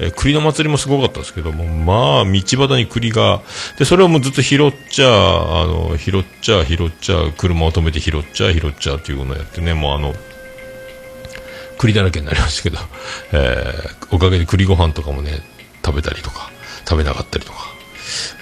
[0.00, 3.42] え栗の祭りもすごかったですけども、まあ、道端に栗が、
[3.78, 10.14] で、それをもうずっと拾っちゃ、あの、拾っちゃ、拾っちゃ、車を止めて拾っちゃ、拾っちゃっていうのをやってね、もうあの、
[11.78, 12.78] 栗だらけになりましたけど、
[13.32, 15.40] えー、おかげで栗ご飯とかもね、
[15.84, 16.50] 食べたりとか、
[16.86, 17.58] 食べなかったりとか、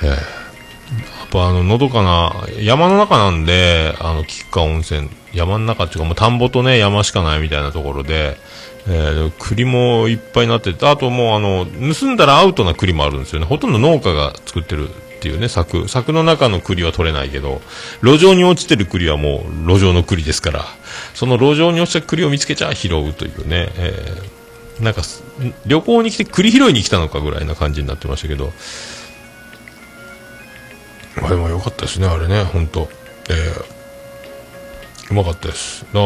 [0.03, 8.37] えー、やっぱあの、のどかな、山の中なんで、あの、吉川温泉、山の中っていうかもう田んぼとね、山しかないみたいなところで、
[8.89, 13.47] えー、栗もいっぱいになってて、あともうあの、盗んだらアウトな栗もあるんですよね。
[13.47, 15.89] ほとんど農家が作ってるっていうね、柵。
[15.89, 17.63] 柵の中の栗は取れないけど、
[18.03, 20.65] 路上に落ちてる栗はもう路上の栗ですから、
[21.15, 25.03] その路上に落ちた栗を見つけちゃ拾うというね、えー、なんか、
[25.65, 28.53] 旅行に来て栗拾いに来たのかぐらいな感じになってましたけど、
[31.23, 32.89] あれも良かったですね、あれね、ほんと。
[33.29, 35.87] えー、うまかったです。
[35.93, 36.01] だ、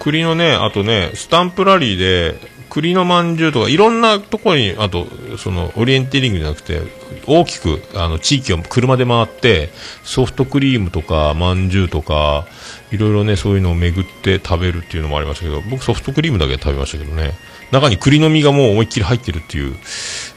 [0.00, 5.06] 栗のね、あとね、スタンプラリーで、栗のまんじゅうとか、いろんなところに、あと、
[5.36, 6.80] その、オリエンテーリングじゃなくて、
[7.26, 9.70] 大きく、あの、地域を車で回って、
[10.04, 12.46] ソフトクリームとか、まんじゅうとか、
[12.92, 17.34] いろいろね、そういうのを巡って食べるっていうのもありましたけど、僕ソフトクリームだけ食べましたけどね、
[17.70, 19.76] 中に栗の実がもう思いっきり入ってるっていう、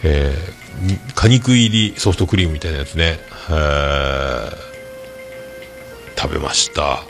[0.04, 3.20] えー、果肉入りソフトクリームみたいなやつね、
[3.50, 4.56] えー、
[6.16, 7.04] 食べました。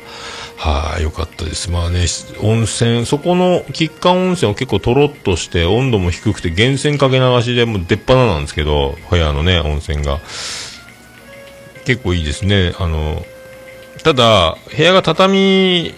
[0.66, 1.70] はい、よかったです。
[1.70, 2.06] まあね、
[2.42, 10.22] 温泉、そこの吉川温泉は結構とろっとして温度も低くて源泉かけ流しでもう出っ放なんですけど、部屋のね、温泉が。
[11.84, 12.74] 結構いいですね。
[12.80, 13.26] あの、
[14.06, 15.94] ただ、部屋が畳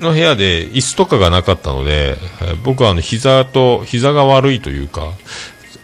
[0.00, 2.16] の部屋で椅子とかがなかったので、
[2.64, 5.12] 僕はあの膝と、膝が悪いというか、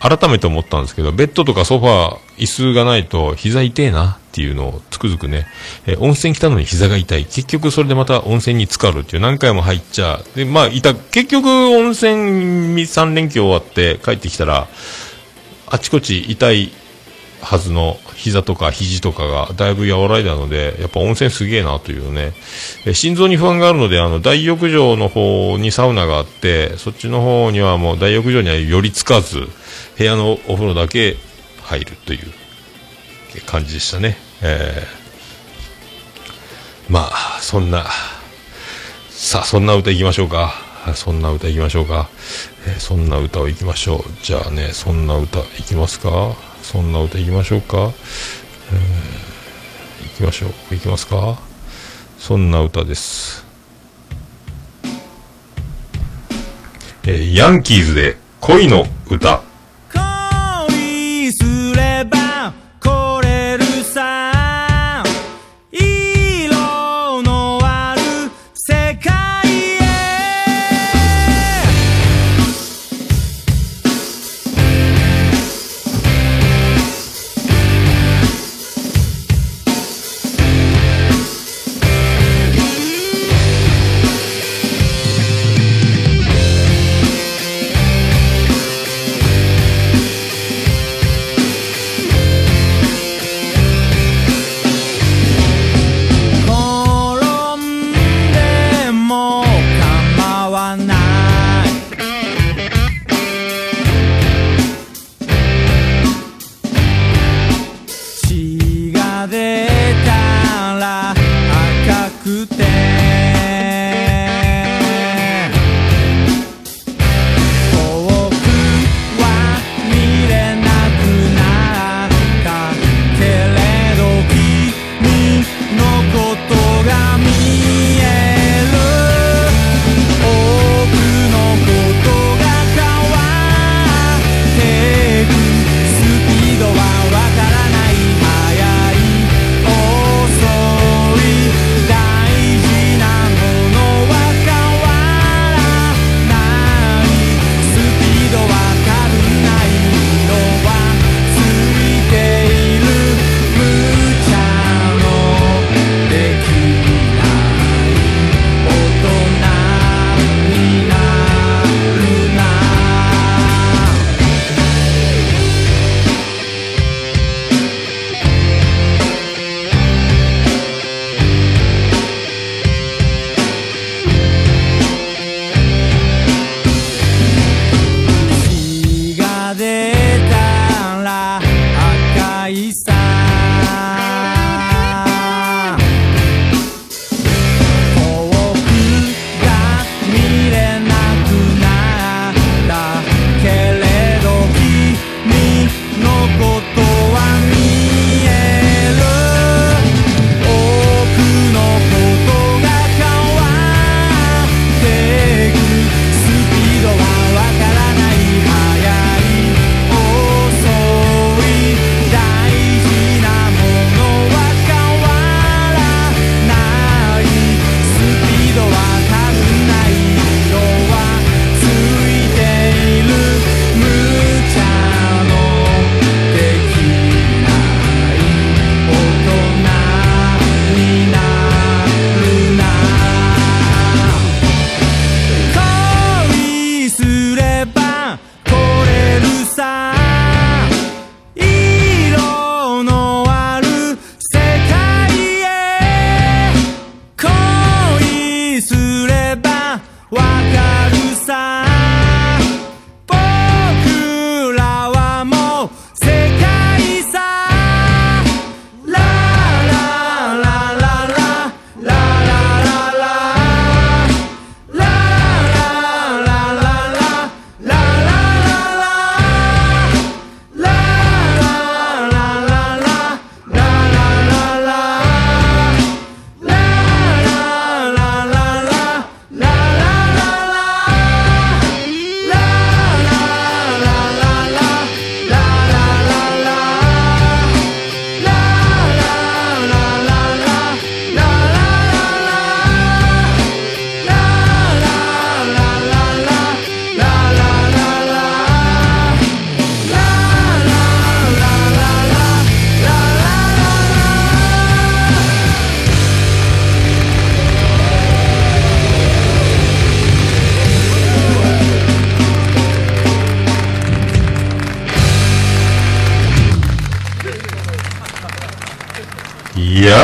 [0.01, 5.47] 改めて思ったんですけど、ベッドとかソファー、椅子がないと膝痛えなっていうのをつくづくね、
[5.87, 7.25] えー、温泉来たのに膝が痛い。
[7.25, 14.69] 結局それでまた温泉に浸かるっていう何回も入っちゃうで、まあ、いた、結局温泉3連休終わって帰ってきたら、
[15.67, 16.71] あちこち痛い
[17.43, 22.33] はずの膝とか肘とかがだいぶ和らいだので、やっぱ温泉すげえなというね、
[22.85, 29.49] え心臓に不安があるので、あの、大浴場の方にサウナがあって、そっちの方にはもう大浴場には寄りつかず、
[29.97, 31.17] 部屋のお風呂だけ
[31.63, 32.33] 入るという
[33.47, 34.19] 感じでしたね。
[34.43, 37.87] えー、まあ、そんな、
[39.11, 40.55] さあ、そんな歌いきましょうか。
[40.95, 42.09] そんな歌いきましょうか。
[42.67, 44.03] えー、そんな歌をいきましょう。
[44.25, 46.48] じゃあね、そんな歌いきますか。
[46.71, 47.79] そんな歌いきましょうか。
[47.79, 47.93] うん、い
[50.19, 50.75] きましょう。
[50.75, 51.39] いきますか。
[52.19, 53.47] そんな歌です。
[57.05, 59.48] えー、ヤンキーズで恋の歌。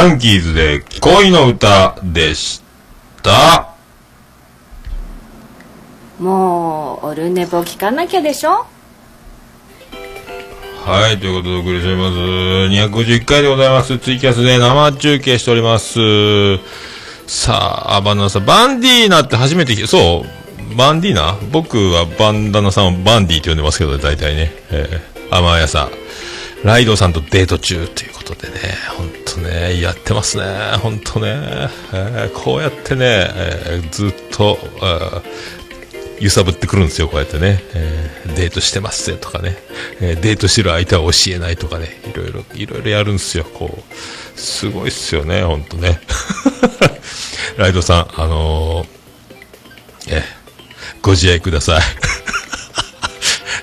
[0.05, 2.61] ヤンキーズで恋の歌でし
[3.23, 3.71] た。
[6.19, 8.67] もう、オルネポ聞かなきゃでしょ？
[10.85, 12.17] はい、ということでお送りしております。
[12.19, 13.99] 251回でございます。
[13.99, 16.59] ツイキャスで生中継しております。
[17.27, 20.27] さあ、あバンダナさん、バンディーナって初めてそ
[20.71, 21.39] う、バンディーナ？
[21.51, 24.53] 僕はバンダナさんをバンディって呼んでますけどね、大体ね。
[24.71, 25.89] えー、甘やさ、
[26.63, 28.55] ライドさんとデート中ということでね、
[28.99, 29.03] ほ
[29.41, 30.45] んとね、やってますね、
[30.83, 31.69] ほんとね。
[31.93, 34.59] えーこうやってね、えーずっと、
[36.21, 37.63] 揺さぶってくるんですよ、こうやってね。
[37.75, 39.57] えーデートしてますぜとかね、
[40.01, 44.41] えーデートしてる相手は教えないとかね、いろいろ、いろいろやるんですよ、こう。
[44.41, 46.01] すごいっすよね、ほんとね。
[47.57, 50.45] ライドさん、あのーえー
[51.03, 51.83] ご自愛ください。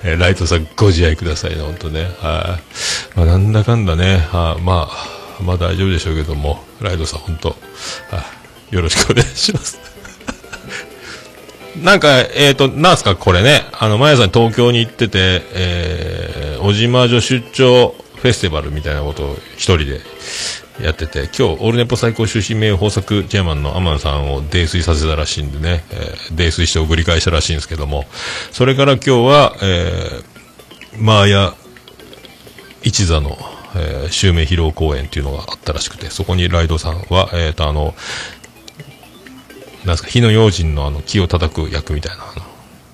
[0.17, 2.11] ライトさん、ご自愛くださいね、ほんとね。
[2.19, 2.59] は
[3.15, 3.17] い。
[3.17, 5.10] まあ、なんだかんだね、はいまあ、
[5.41, 7.55] まあ大丈夫でしょうけども、ライトさん、ほんと、は
[8.39, 9.79] いよろしくお願いします。
[11.83, 13.65] なんか、えっ、と、なんすか、これね。
[13.73, 20.01] あの、まやさん東京に行ってて、えー、小島女出張フェスティバルみたいなことを一人で
[20.81, 28.05] やってて、今日、オールネポ最高終身名誉豊作チェアマンのアマンさんを泥酔させたらしいんでね、えー、泥酔して送り返したらしいんですけども、
[28.51, 31.53] それから今日は、えー、マーヤ
[32.83, 33.37] 一座の、
[33.75, 37.95] えー、襲名披露公演っていうのがあったらしくて、そこにライドさんは、えっ、と、あの、
[39.85, 42.45] なんすか、火の用心のあの木を叩く役みたいな、あの、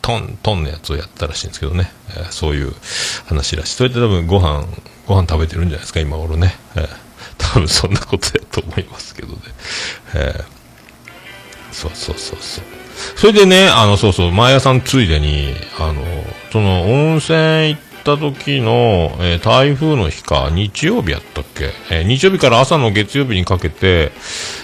[0.01, 2.73] トン、トンのやつをやったらしいんですけどね、えーそういう
[3.25, 3.75] 話らしい。
[3.75, 4.65] それで多分ご飯、
[5.05, 6.55] ご飯食べてるんじゃないですか、今頃ね。
[6.75, 6.87] えー
[7.39, 9.35] 多分そんなことやと思いますけどね。
[10.15, 10.57] えー
[11.71, 12.63] そうそうそうそう。
[13.15, 16.03] それでね、あの、そうそう、前屋さんついでに、あの、
[16.51, 17.37] その、温泉
[17.69, 24.11] 行ってた時の、えー台風の日か、日曜日やったっけ、えー日曜日から朝の月曜日にかけて、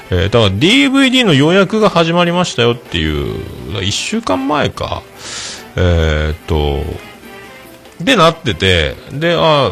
[0.10, 3.36] えーだから DVD の予約が始まりましたよっていう、
[3.80, 5.04] 1週間前か、
[5.76, 6.84] えーっと、
[8.02, 9.72] でなってて、で、あ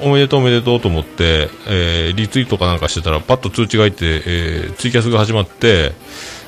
[0.00, 5.92] おめでとうおめでとうと思って、えーリツイートかなんかしてたら、パッと通知が入って、えツイキャスが始まって、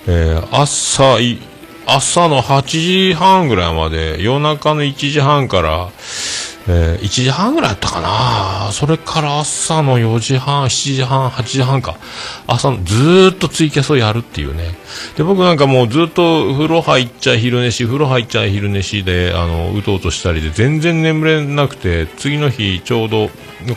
[0.07, 1.19] え朝、
[1.87, 2.63] 朝の8
[3.11, 5.91] 時半ぐらいまで、夜中の1時半から、
[6.69, 11.97] えー1時半ぐらいやったかなそれから朝の4時半、7時半、8時半か。
[12.49, 14.75] 朝の、ずっとツイキャスをやるっていうね。
[15.17, 23.29] で、僕なんかもうずっと風呂入っちゃい昼寝し、風呂入っちゃい昼寝しで、あの、うとうとしたりで全然眠れなくて、次の日ちょうど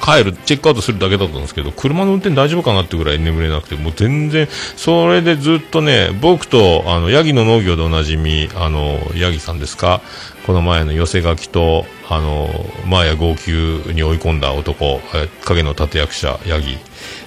[0.04, 10.02] 帰る、チェックアウトするだけだったんですけど、車の運転大丈夫かなってぐらい眠れなくて、もう全然、それでずっとね、僕と、あの、ヤギの農業でおなじみ、あの、ヤギさんですか？
[10.50, 12.50] この前の寄せ書きと、あの、
[12.88, 13.52] マーヤ号泣
[13.94, 15.00] に追い込んだ男、
[15.46, 16.76] 影の立役者、ヤギ、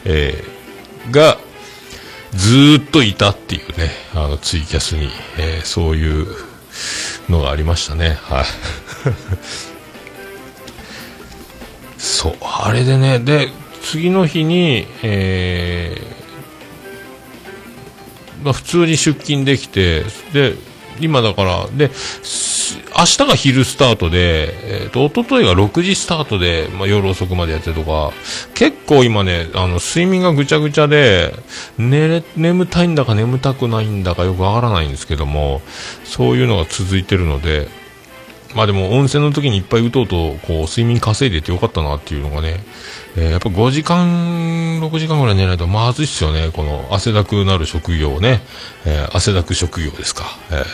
[0.05, 1.39] えーが、
[2.33, 5.09] ずっといたっていうね、あの、ツイキャスに、
[5.39, 6.27] えーそういう
[7.29, 8.18] のがありましたね。
[8.23, 8.45] はい。
[11.99, 13.51] そう、あれでね、で、
[13.85, 20.03] 次の日に、えーまあ、普通に出勤できて、
[20.33, 21.90] で、今だから、で、
[22.99, 28.12] 明日が昼スタートで、えっ、と、一昨日が6時スタートで、まあ、夜遅くまでやってとか、
[28.55, 31.34] 結構今ね、あの、睡眠がぐちゃぐちゃで、
[31.78, 35.62] 寝れ、眠たいんだか眠たくないんだかよくわからないんですけども、
[36.05, 37.68] そういうのが続いてるので、
[38.55, 42.61] まあでも温泉の時にいっぱいうとうとこう睡眠稼いでてよかったなっていうのがね、
[43.17, 48.43] えーやっぱ5時間、6時間ぐらい寝ないとまずいっすよね、この汗だくなる職業ね、
[48.87, 50.65] えー汗だく職業ですか、えー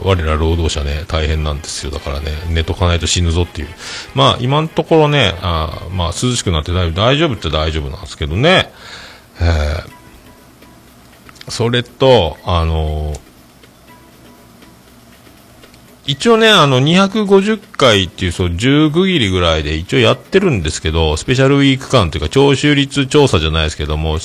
[0.00, 1.90] 我ら労働者ね、大変なんですよ。
[1.90, 3.68] だからね、寝とかないと死ぬぞっていう。
[4.14, 8.72] まあ今のところね、あまあ涼しくなってだいぶ大丈夫って大丈夫なんですけどね、
[9.40, 9.90] えー
[11.50, 13.27] それと、あのー
[16.08, 24.16] 一応ね、あの、250回っていう、そう、10区切りぐらいで一応やってるんですけど、スペシャルウィーク間というか、聴取率調査じゃないですけども、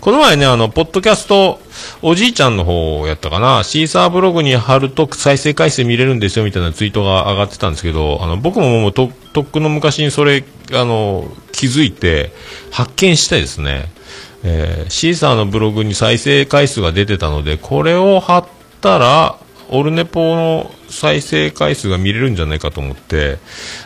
[0.00, 1.60] この前ね、あの、ポッドキャスト、
[2.00, 12.30] おじいちゃんの方をやったかな、シーサーブログに貼ると再生回数見れるんですよ、みたいなツイートが上がってたんですけど、あの、僕ももうと、とっくの昔にそれ、あの、気づいて、
[12.70, 13.90] 発見したいですね。
[14.44, 18.44] えーシーサーのブログに再生回数が出てたので、これを貼っ
[18.80, 19.41] たら、
[19.72, 23.38] オルネポの再生回数が見れるんじゃないかと思って、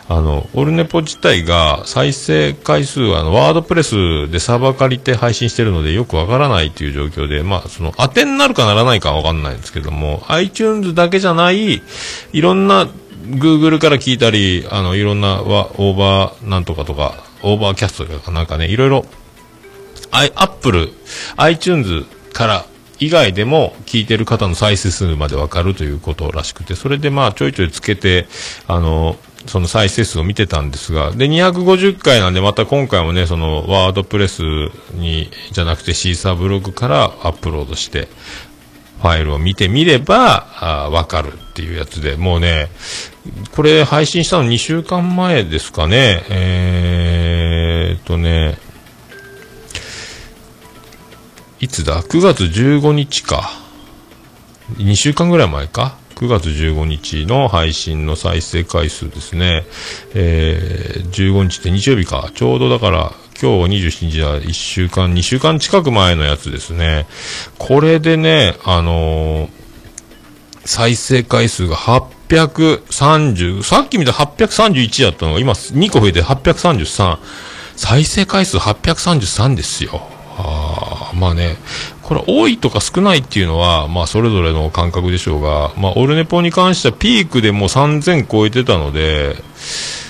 [0.09, 11.81] あの、オルネポ自体が再生回数は、あの、ワードプレスでサーバー借りて配信してるのでよくわからないという状況で、まあ、その、当てになるかならないかわかんないんですけども、iTunes だけじゃない、
[12.33, 12.89] いろんな、
[13.29, 19.05] Google から聞いたり、あの、いろんなわ、オーバーなんとかとか、オーバーキャストとかなんかね、いろいろ、
[20.11, 20.89] アップル、
[21.37, 22.65] iTunes から
[22.99, 28.27] 以外でも聞いてる方の再生数までわかるということらしくて、それでまあちょいちょいつけて、
[28.67, 34.41] あの、その再生数を見てたんですが、で、250回なんでまた今回もね、そのワードプレス
[34.93, 38.07] に、じゃなくてシーサーブログからアップロードして、
[39.01, 42.69] ファイルを見てみれば、わかるっていうやつで、もうね、
[43.55, 48.57] これ配信したの2週間前ですかね、えーっとね、
[51.59, 53.49] いつだ ?9 月15日か。
[54.75, 59.63] 2週間ぐらい前か？9月15日の配信の再生回数ですね。
[60.13, 62.29] えー、15日って日曜日か。
[62.35, 67.07] ちょうどだから、今日27日は1週間、2週間近く前のやつですね。
[67.57, 69.49] これでね、あのー、
[70.63, 77.17] 再生回数が830、さっき見た831やったのが今2個増えて833。
[77.75, 80.16] 再生回数833ですよ。
[80.39, 81.57] あまあね、
[82.03, 89.35] これ多いとか少ないっていうのは、まあそれぞれの感覚でしょうが、まあオルネポに関してはピークでもう3000超えてたので、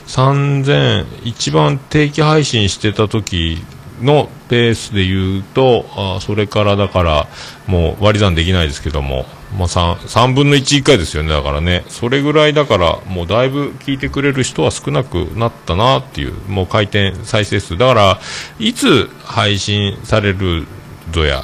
[0.07, 3.63] 3000、一番定期配信してた時
[4.01, 7.27] のペースで言うと、あそれからだから、
[7.67, 9.25] もう割り算できないですけども、
[9.55, 18.19] まあ、3, 3分の1以下ですよね、だからね、それぐらいだから、もうだいぶ聞いてくれる人は少なくなったなっていう、もう回転再生数、だから、
[18.59, 20.67] いつ配信される
[21.11, 21.43] ぞや、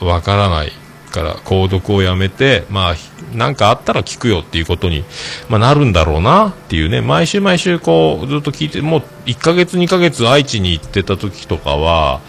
[0.00, 0.72] わからない
[1.12, 2.94] から、購読をやめて、まあ、
[3.36, 5.04] なんかあったら聞くよっていうことに、
[5.48, 12.20] まあ、なるんだろうなっていうね、毎週毎週こう、ずっと聞いて、もう1ヶ月2ヶ月愛知に行ってた時とかは、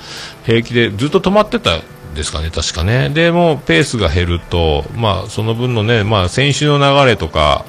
[0.46, 1.80] 平気でずっと止まってた
[2.16, 3.10] ですかね、確かね。
[3.10, 7.66] で、もペースが減ると、まあ、その分のね、まあ、先週の流れとか、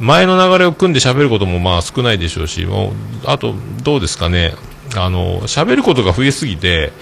[0.00, 2.92] 前の流れを組んで喋ることもまあ少ないでしょうし、もう、
[3.26, 4.54] あと、どうですかね、
[4.96, 6.92] あの、喋ることが増えすぎて、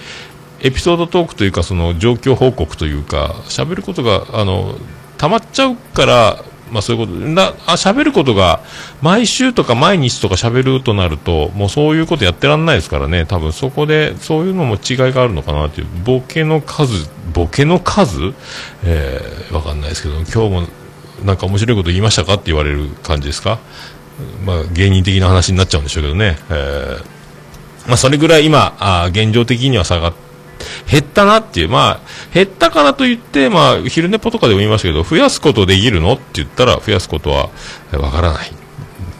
[0.59, 4.75] エピソードトークというか、その状況報告というか、喋ることが、あの、
[5.17, 8.61] 溜まっちゃうから、まあそういうこと、な、あ、喋ることが、
[9.01, 18.33] 毎週とか毎日とか喋るとなると、もうそういうことやってらんないですからね、多分そこで、そういうのも違いがあるのかなっていう、ボケの数、ボケの数？
[18.83, 20.67] えー、わかんないですけど、今日も
[21.25, 23.59] なんか面白いこと言いましたかって言われる感じですか？
[24.45, 30.27] まあ芸人的な話になっちゃうんでしょうけどね、えー、まあそれぐらい今、あ現状的には下がって、
[30.89, 32.06] 減ったなっていう、まあ、
[32.37, 37.49] 減ったからといって、まあ、昼寝ぽとかでも言いましたけど、増やすことできるのって言ったら、増やすことは
[37.93, 38.51] わからない。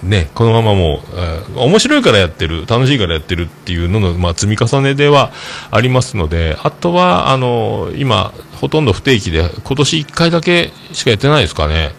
[0.03, 5.31] ね、このままもう、えー、面白いからやってる、楽しいからやってるっていうのの、まあ、積み重ねでは
[5.71, 11.93] ありますので、あとは、あのー、今、ほとんど不定期で、今年1回だけしかやってないですかね。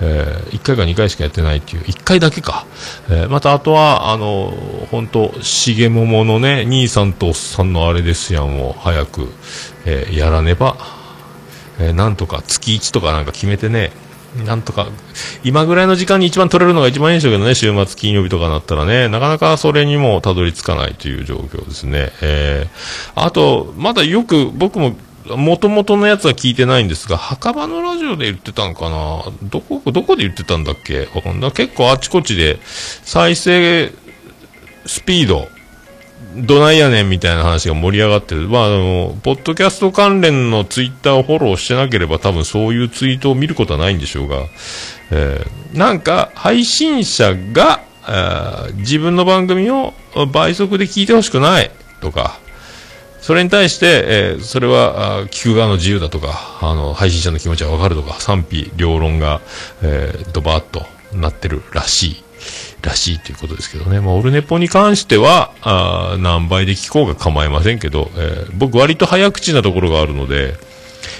[0.00, 2.64] えー、1回か2回しかやってないっていう、1回だけか。
[3.10, 4.54] えー、またあとは、あの、
[4.90, 9.28] 本当しげもものね、兄さんとおっさんのあれですやんを早く、
[9.84, 10.76] えー、やらねば、
[11.78, 13.92] えー、なんとか月1とかなんか決めてね、
[14.46, 14.88] なんとか、
[15.44, 22.10] 今ぐらいの時間に一番取れるのが一番いいんでしょうけどね、週末金曜日とかになったらね、なかなかそれにもたどり着かないという状況ですね。
[22.20, 24.96] えー、あと、まだよく僕も
[25.36, 29.24] もともとのやつは聞いてないんですが、墓場のラジオで言ってたんかな？
[29.44, 31.06] どこ、どこで言ってたんだっけ？
[31.54, 33.92] 結構あちこちで、再生
[34.84, 35.48] スピード、
[36.36, 38.48] どないやねんみたいな話が盛り上がってる。
[38.48, 44.38] まあ、あの、ポッドキャスト関連のツイッターをフォローしてなければ多分そういうツイートを見ることはないんでしょうが、
[45.10, 47.80] えー、なんか、配信者が、
[48.76, 49.94] 自分の番組を
[50.32, 51.70] 倍速で聞いてほしくない。
[52.00, 52.38] とか、
[53.20, 56.58] それに対して、えー、それは聞く側の自由だとか。
[56.60, 58.20] あの配信者の気持ちは分かるとか。
[58.20, 59.40] 賛否両論が、
[59.82, 62.23] えー、ドバーッとなってるらしい。
[62.84, 70.54] らしいということですけどね、まあ、オルネポに関してはあ何倍で聞こうが構いませんけど、えー、僕割と早口なところがあるので、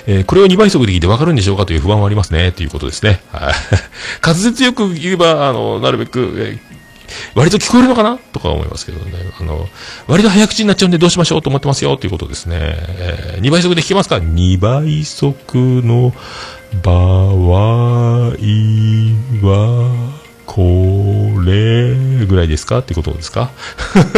[0.07, 3.23] えー、これを2倍速で聞いて分かるんでしょうかという不安はありますね、ということですね。
[3.33, 3.55] はい。
[4.25, 6.75] 滑舌よく言えば、あの、なるべく、えー
[7.35, 9.13] 割と聞こえるのかなとか思いますけどね。
[9.39, 9.69] あの、
[10.07, 12.57] 割と早口になっちゃうんでどうしましょうと思ってますよということですね。
[12.61, 16.15] えー、2倍速で聞けますか ?2 倍速の
[16.83, 18.33] 場合
[19.43, 19.93] は、
[20.47, 20.63] こ
[21.45, 22.79] れぐらいですか？
[22.79, 23.51] ってことですか？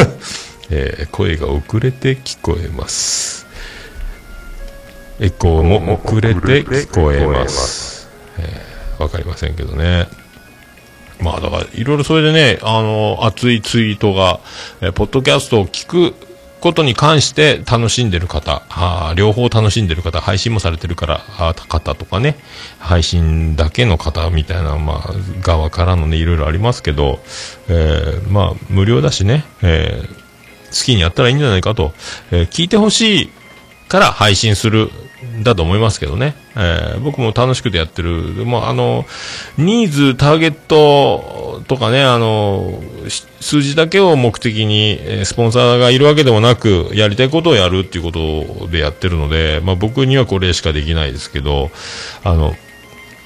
[0.70, 3.46] えー、声が遅れて聞こえます。
[5.20, 8.08] エコーも遅れて聞こえます。
[8.38, 10.08] えー、わかりませんけどね。
[11.20, 14.40] まあだから、いろいろそれでね、あの、熱いツイートが、
[14.82, 16.14] えポッドキャストを聞く
[16.60, 22.36] ことに関して楽しんでる方、あ両方楽しんでる方、配信もされてるからあ方とかね、
[22.78, 27.20] 配信だけの方みたいな、まあ、側からのね、いろいろありますけど、
[27.68, 30.08] えー、まあ、無料だしね、えー、
[30.68, 31.92] 好きにやったらいいんじゃないかと、
[32.30, 33.30] えー、聞いてほしい
[33.88, 34.90] から配信する
[35.42, 36.34] だと思いますけどね。
[36.56, 38.36] えー僕も楽しくてやってる。
[38.36, 39.04] でもあの、
[39.58, 42.82] ニーズ、ターゲットとかね、あの、
[43.40, 51.70] 数字だけを目的に、スポンサーがいるわけでもなく、やりたいことをやるっていうことでやってるので、まあ僕にはこれしかできないですけど、
[52.24, 52.56] あの、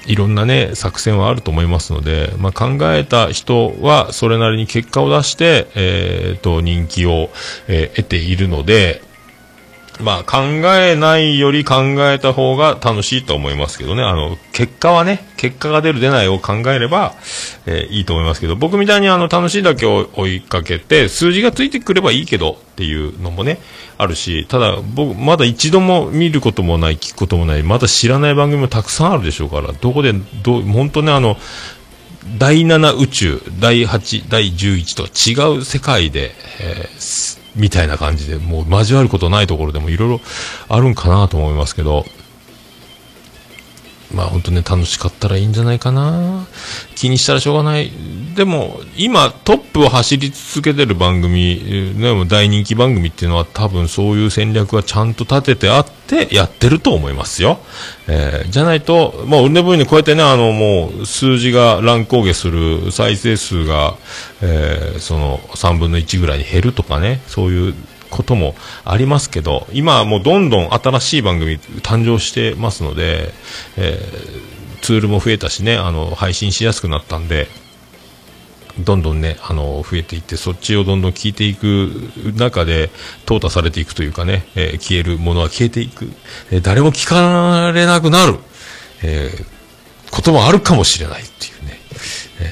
[0.05, 7.29] いろんなね、作戦はあると思いますので、まあ、考えた人はそれなりに結果を出して、えーと、人気を、
[7.67, 9.01] えー得ているので、
[10.01, 10.39] まあ、考
[10.75, 11.75] えないより考
[12.11, 14.03] えた方が楽しいと思いますけどね。
[14.03, 17.13] あの、結果はね、結果が出る出ないを考えれば、
[17.65, 23.59] えーいいと思いますけど、僕みたいにあの、楽しいだけを追いかけて、数字がついてくればいいけどっていうのもね、
[23.97, 31.37] あるし、ただ僕、まだ一度も見ることもない、聞くこともない、まだ知らない番組もたくさんあるでしょうから、どこで、どう、本当ね、あの、
[32.37, 40.21] 第7宇宙、第8、第11と違う世界で、えーみたいな感じで、もう交わることないところでもいろいろ
[40.69, 42.05] あるんかなと思いますけど、
[44.13, 46.47] まあ本当ね、楽しかったらいいんじゃないかな。
[46.95, 47.91] 気にしたらしょうがない。
[48.35, 57.59] でも、今トップを走り続けてる番組、ね、も大人気番組っていうのは多分そういう戦略がちゃんと立ててあってやってると思いますよ。
[58.07, 63.95] えーじゃないと、まあ、ウルネボイにこうやってね、あの、もう数字が乱高下する、再生数が、
[64.41, 67.75] えーその3分の1ぐらいに減るとかね、そういう
[68.11, 68.53] ことも
[68.85, 73.33] ありますけど、今はもうどんどん新しい番組誕生してますので、
[73.77, 77.47] えーツールも増えたしね、あの、配信しやすくなったんで、
[78.79, 82.89] どんどんね、あの、増えていって、そっちをどんどん聞いていく中で、
[83.27, 86.11] 淘汰されていくというかね、えー消えるものは消えていく、
[86.49, 88.39] えー誰も聞かれなくなる、
[89.03, 89.45] えー
[90.09, 91.79] こともあるかもしれないっていうね。
[92.39, 92.47] えー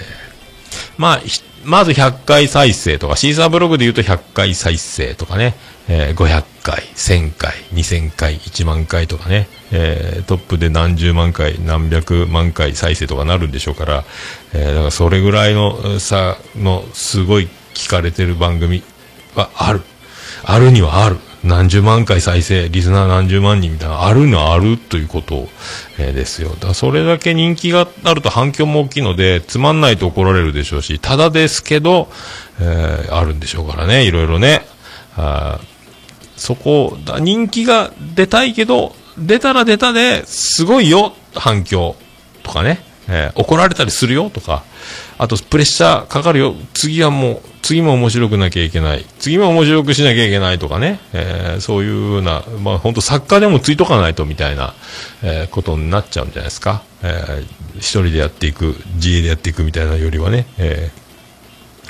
[0.98, 1.22] まあ、
[1.64, 5.56] まず100回再生とか、シーサーブログで言うと100回再生とかね、
[5.88, 14.04] えー500回、1000回、2000回、1万回とかね、えートップで何十万回、何百万回再生とかなるんでしょうから、
[14.54, 18.84] えーだからそれぐらいの差のすごい聞かれてる番組
[19.36, 19.82] はある。
[20.44, 21.18] あるにはある。
[21.44, 25.48] 何十万回再生、リスナー何十万人みたいな、あるのあるということ、
[25.98, 26.56] えですよ。
[26.60, 32.10] だそれだけ人気があると反響も大きいので、つまんないと怒られるでしょうし、ただですけど、
[32.60, 34.66] えーあるんでしょうからね、いろいろね。
[35.16, 35.60] あ
[36.36, 41.96] そこ、だ人気が出たいけど、出たら出たで、すごいよ、反響
[42.44, 44.64] とかね、えー怒られたりするよとか、
[45.18, 54.74] あとプレッシャーかかるよ、次はもう、次も面白くなきゃいけない、次も面白くしなきゃいけないとかね、えーそういうような、まあ本当作家でもついとかないとみたいな、
[55.24, 56.84] えーことになっちゃうんじゃないですか。
[57.04, 57.46] えー
[57.78, 61.00] 一人でやっていく、自営でやっていくみたいなよりはね、えー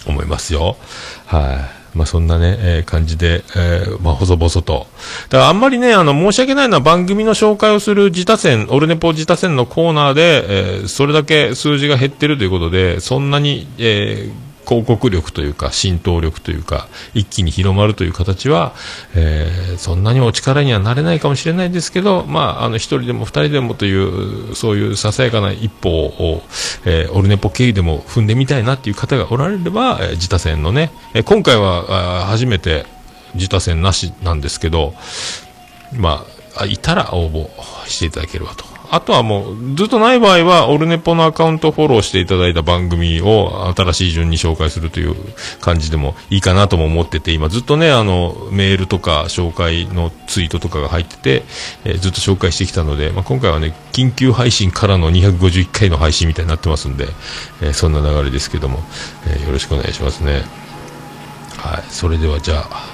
[0.10, 0.78] 思いますよ。
[1.26, 1.79] はい。
[1.94, 4.88] まあそんなね、えー感じで、えーまあ細々と。
[5.30, 18.76] だからあんまりね、あの、申し訳ないのは番組の紹介をする自他戦、オルネポ自他戦のコーナーで、えーそれだけ数字が減ってるということで、そんなに、えー広告力というか、浸透力というか、一気に広まるという形は、
[19.16, 26.44] えーそんなにお力にはなれないかもしれないですけど、まあ、あの、一人でも二人でもという、そういうささやかな一歩を、
[26.86, 32.86] えーオルネポ経由でも踏んでみたいなっていう方がおられれば、えー自他戦のね、えー今回は初めて
[33.34, 34.94] 自他戦なしなんですけど、
[35.94, 37.48] ま、あいたら応募
[37.88, 38.79] していただければと。
[38.92, 45.16] あとはもう、ずっとない場合は、オルネポのアカウントフォローしていただいた番組を新しい順に紹介するという
[45.62, 51.44] 感じでもいいかなとも思ってて、今ずっとね、あの、メールとか紹介のツイートとかが入ってて、
[51.86, 57.08] えーずっと紹介してきたので、まあ、今回はね、緊急配信からの251回の配信みたいになってますんで、
[57.62, 58.80] えーそんな流れですけども、
[59.28, 60.44] えーよろしくお願いしますね。
[61.58, 62.86] はい、それではじゃあ、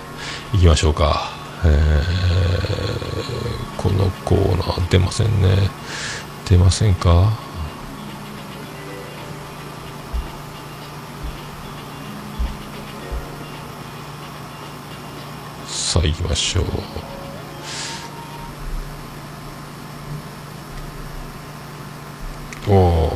[0.53, 1.31] 行きましょうか。
[1.63, 5.69] えーこのコーナー出ませんね。
[6.45, 7.31] 出ませんか？
[15.67, 16.65] さあ行きましょう。
[22.67, 23.09] おお。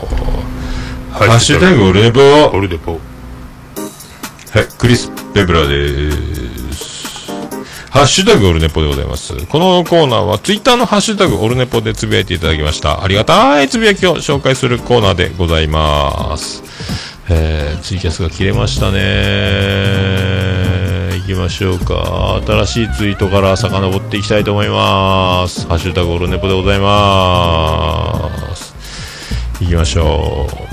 [1.11, 2.19] ハッシュタグオルネポ
[2.51, 2.99] オルネポは
[4.61, 6.58] い、クリス・ペブラです。
[7.89, 9.35] ハッシュタグオルネポでございます。
[9.47, 13.03] このコーナーはツイッターのハッシュタグオルネポでつぶやいていただきました。
[13.03, 16.61] ありがたいつぶやきを紹介するコーナーでございます。
[17.29, 18.99] えー、ツイキャスが切れましたね。
[21.27, 22.39] 行きましょうか。
[22.45, 25.67] 新しいツイートから遡っていきたいと思います。
[25.67, 28.73] ハッシュタグオルネポでございます。
[29.61, 30.68] 行きましょう。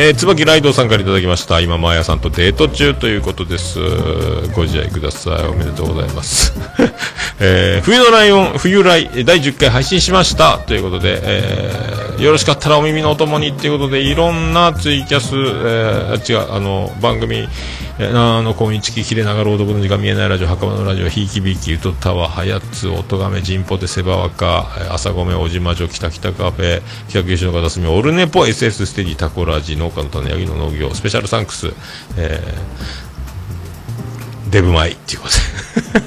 [0.00, 1.60] えー、椿ライドさんからいただきました。
[1.60, 3.80] 今マーヤさんとデート中ということです。
[4.54, 5.48] ご自愛ください。
[5.48, 6.54] おめでとうございます、
[7.40, 10.58] えー、冬のライオン冬来第10回配信しました。
[10.58, 17.48] ということで、えー、よろしかったらお耳のお供にということでいろんなツイキャス、えー、違うあの番組
[18.00, 31.72] えー、あの、今日切れ長朗読の時間見えないラジオ、墓場のラジオ、ひいきびき、うとたわ、はやつ、おとがめ、じんぽて、せばわか、朝ごめ、おじまじょ、きたきたカフェ、北九州の片隅、オルネポ、SS ステディ、タコラジ、農家の種、ヤギの農業、スペシャルサンクス、
[32.16, 36.06] えー、デブマイっていうことで。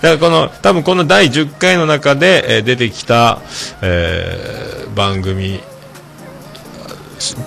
[0.00, 3.40] からこの、多分この第10回の中で、えー、出てきた、
[3.82, 5.60] えー、番組、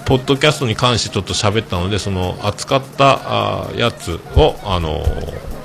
[0.06, 5.04] ポッドキャストに関してちょっと喋ったのでその扱ったやつを、あの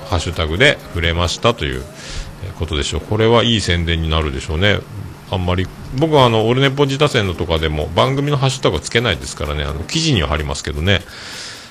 [0.08, 1.84] ハッシュタグで触れましたという
[2.58, 3.00] ことでしょう。
[3.00, 4.78] これはいい宣伝になるでしょうね。
[5.30, 5.66] あんまり
[5.98, 9.64] 僕はあのオルネポ自他戦のとかでも番組のハッシュタグはつけないですからね。
[9.64, 11.00] あの記事には貼りますけどね。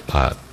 [0.10, 0.45] はい。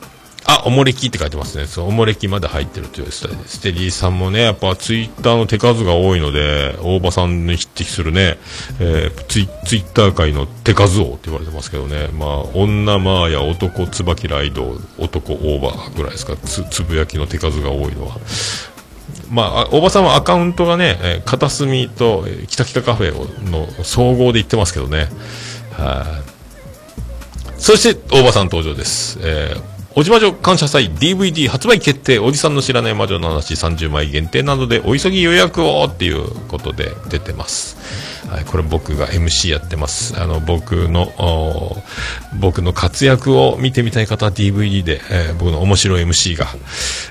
[0.45, 1.67] あ、おもれきって書いてますね。
[1.67, 3.49] そう、おもれきまで入ってるというスタイルで。
[3.49, 8.39] ステディさんもね、やっぱツイッターの手数が多いので、大場さんに匹敵するね、
[8.81, 18.17] えー、ツイツイッター界の手数王って言われてますけどね、まあ、女まあや男椿ライド、男大場ぐらいですか、つつぶやきの手数が多いのは。
[19.31, 25.09] まあ、大場さんはアカウントがね、えー、片隅と、えー、キタキタカフェの総合で言ってますけどね。
[25.73, 26.23] は
[27.57, 29.19] い、そして、大場さん登場です。
[29.23, 37.77] えーおじまじょ感謝祭 DVD 発売決定おじさんの知らない魔女の話30枚限定などでお急ぎ予約をっていうことで出てます。
[38.33, 40.19] はい、これ僕が MC やってます。
[40.19, 41.13] あの、僕の、
[42.41, 46.47] 僕の活躍を見てみたい方は DVD で、えー、僕の面白い MC が、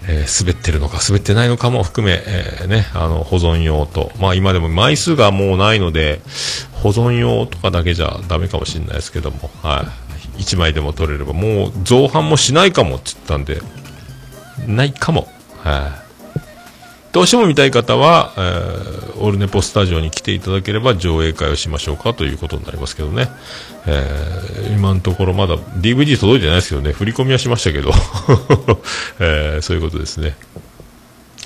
[0.08, 6.22] えー、滑ってるのか滑ってないのかも含め、えー、ね、あの、保存用と、まあ今でも枚数がもうないので、
[6.82, 10.01] 保存用とかだけじゃダメかもしれないですけども、はい。
[10.42, 13.62] 1枚でも取れればもう造反もしないかもって言ったんで
[14.68, 15.28] ないかも。
[15.64, 16.12] はい。
[17.12, 23.28] どうしても見たい方は、えー、オルネポスタジオに来ていただければ上映会をしましょうかということになりますけどね、
[23.86, 26.94] えー、今のところまだ DVD 届いてないですけどね。
[26.94, 27.92] 振り込みはしましたけど、
[29.20, 30.38] えー、そういうことですね。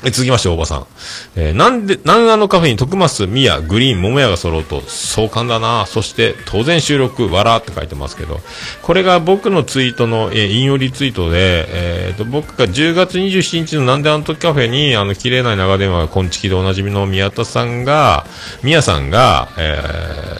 [0.05, 0.87] え続きまして、大場さん。
[1.35, 8.39] えー、なんで、南アのカフェに徳増、ミヤ、グリーン、桃屋が揃うと、壮観だなそして、当然収録、わらって書いてますけど、
[8.83, 18.27] これが僕のツイートの、えー、引用リツイートで、えーと、僕が10月27日のなんであの時カフェに、あの、綺麗な長電話、昆虫でおなじみの宮田さんが、
[18.61, 19.81] 宮さんが、え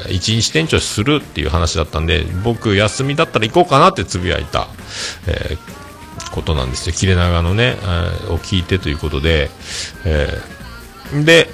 [0.09, 4.67] ー、一日店長するっていう話だったんで、僕休みだったら行こうかなってつぶやいた。
[5.25, 5.84] えー
[6.35, 6.93] ことなんですよ。
[6.95, 9.49] 切れ長のね、え、を聞いてということで、
[10.03, 11.49] えー、で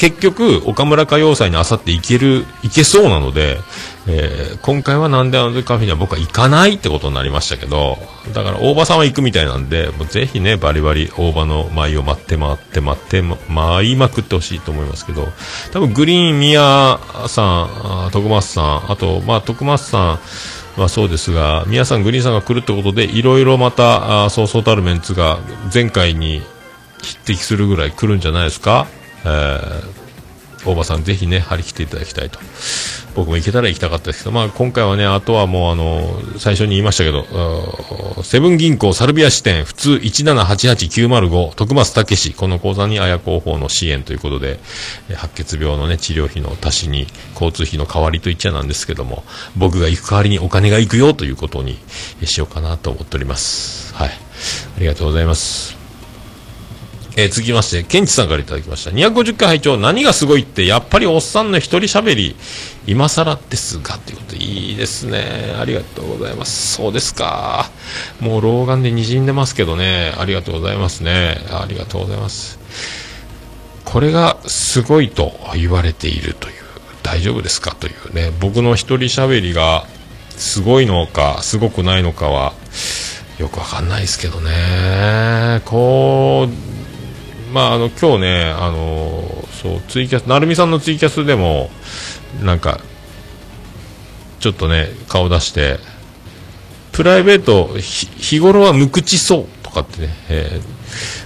[0.00, 3.58] 結局岡村歌謡祭にあさって行ける行けそうなので、
[4.08, 7.98] えー、今回はなんであの時カフェには僕は行かないってことになりましたけど
[8.32, 15.28] だから大場さんは行くみたいなんでもうぜひねバリバリ大場の舞を待って待って待って舞いまくってほしいと思いますけど
[15.70, 16.98] 多分グリーン宮
[17.28, 20.18] さん徳松さんあとまあ徳松さん
[20.80, 25.38] まあ、そうですが、皆さん、グリーンさんが来るってことで、いろいろまた、あそうそうたるメンツが
[25.72, 26.40] 前回に
[27.02, 28.86] 匹敵するぐらい来るんじゃないですか？
[29.26, 29.82] えー、
[30.64, 32.38] 大場さん、ぜひね、張り切っていただきたいと。
[33.14, 44.60] 僕も行けたら行きたかったですけど、まあ、今回はね、あとはもうあの、最初に言いましたけど、セブン銀行サルビア支店普通1788905徳松武史、この口座に綾広報の支援ということで、
[45.16, 49.24] 白血病のね、治療費の足しに、交通費の代わりといっちゃなんですけども、
[49.56, 51.78] 僕が行く代わりにお金が行くよということに
[52.24, 53.94] しようかなと思っております。
[53.94, 54.10] はい。
[54.10, 55.79] ありがとうございます。
[57.16, 58.90] えー、続きまして、ケンチさんからいただきました。
[58.90, 62.36] 250回拝聴何がすごいって、やっぱりおっさんの一人喋り、
[62.86, 65.54] 今更ですが、ということで、いいですね。
[65.58, 66.76] ありがとうございます。
[66.76, 67.70] そうですか。
[68.20, 70.14] もう老眼で滲んでますけどね。
[70.18, 71.44] ありがとうございますね。
[71.50, 72.58] ありがとうございます。
[73.84, 76.54] これがすごいと言われているという、
[77.02, 77.74] 大丈夫ですか？
[77.74, 79.84] というね、僕の一人喋りが
[80.30, 82.54] すごいのか、すごくないのかは、
[83.38, 85.60] よくわかんないですけどね。
[85.64, 86.79] こう、
[87.52, 91.70] まあ、あの今日ね、あのそうツイキャス成美さんのツイキャスでも
[92.42, 92.80] なんか
[94.38, 95.78] ちょっとね顔出して
[96.92, 100.60] プライベート日頃は無口そうとかってね、え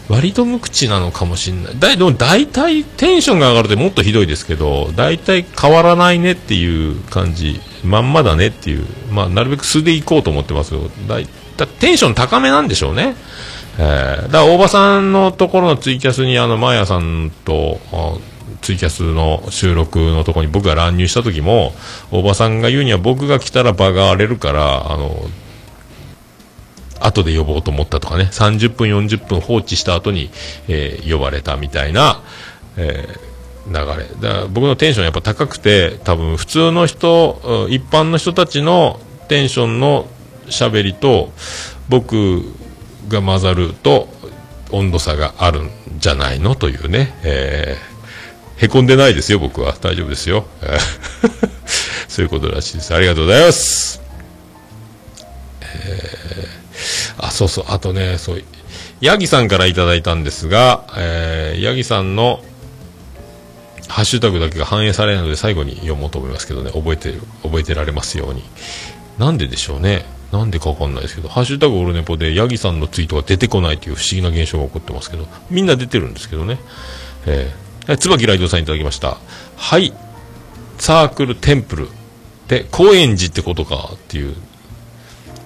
[0.08, 1.78] ー、割と無口なのかもしれない。
[1.78, 10.80] だでも大体テンションが上がるってもっとひどいですけど大体変わらないねっていう感じまんまだねっていう、まあ、なるべく素でいこうと思ってますよ。
[11.08, 11.28] だい
[11.80, 13.14] テンション高めなんでしょうね。
[13.78, 17.80] えー、だから大場さんのところのツイキャスにあのマーヤさんと
[18.60, 21.72] ツイキャスの収録のところに僕が乱入した時も、
[22.10, 25.14] おばさんが言うには僕が来たら場が荒れるから、あの、
[27.00, 30.30] 後で呼ぼうと思ったとかね、30分、40分放置した後に、
[30.68, 32.22] えー、呼ばれたみたいな、
[32.76, 34.08] えー、流れ。
[34.20, 38.98] だ僕のテンションやっぱ高くて、多分普通の人、一般の人たちの
[39.28, 40.06] テンションの
[40.46, 41.32] 喋りと、
[41.88, 42.42] 僕
[43.08, 44.08] が混ざると、
[44.70, 49.74] 温度差があるんじゃないのというね、えー、へこんでないですよ、僕は。
[49.80, 50.46] 大丈夫ですよ。
[52.08, 52.94] そういうことらしいです。
[52.94, 54.00] ありがとうございます。
[55.62, 58.42] えー、あ、そうそう、あとね、そう、
[59.00, 62.42] ヤギさんからいただいたんですが、えー、ヤギさんの
[63.88, 68.42] ハッシュタグだけが反映されないので最後に読もうと思いますけどね、覚えてる、覚えてられますように。
[69.18, 70.04] なんででしょうね。
[70.36, 76.58] なんでかわかんないですけど、ハッシュタグオルネポでヤギさんのツイートが出てこないという不思議な現象が起こってますけど、みんな出てるんですけどね。
[77.26, 79.16] えー、椿ライドさんいただきました。
[79.56, 79.92] はい、
[80.78, 81.88] サークルテンプル
[82.48, 84.34] で、高円寺ってことかっていう、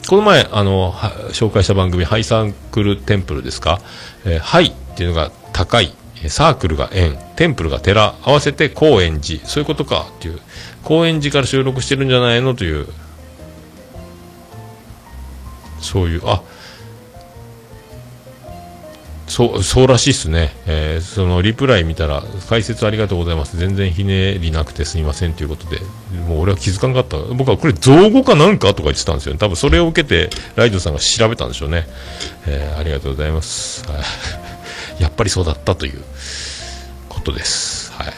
[0.08, 0.92] この前、あの、
[1.32, 3.80] 紹介した番組、ハイサークルテンプルですか、
[4.24, 5.92] えー、ハイっていうのが高い、
[6.28, 10.40] サークルが円、テンプルが寺、合わせて高円寺、そういうことかっていう、
[10.82, 12.54] 高円寺から収録してるんじゃないの？
[12.54, 12.88] という
[15.80, 16.42] そういう、あ
[19.28, 20.52] そう、そうらしいっすね。
[20.66, 23.56] えー、そのリプライ見たら、解説ありがとうございます。
[23.58, 25.80] 全然ひねりなくてすいませんということで、
[26.26, 27.18] もう俺は気づかなかった。
[27.34, 29.38] 僕はこれ造語かなんかとか言ってたんですよね。
[29.38, 31.86] 多分それを受けて、ライドさんが調べたんでしょうね。
[32.46, 33.84] えー、ありがとうございます。
[34.98, 36.02] やっぱりそうだったという
[37.08, 37.92] ことです。
[37.92, 38.12] はい。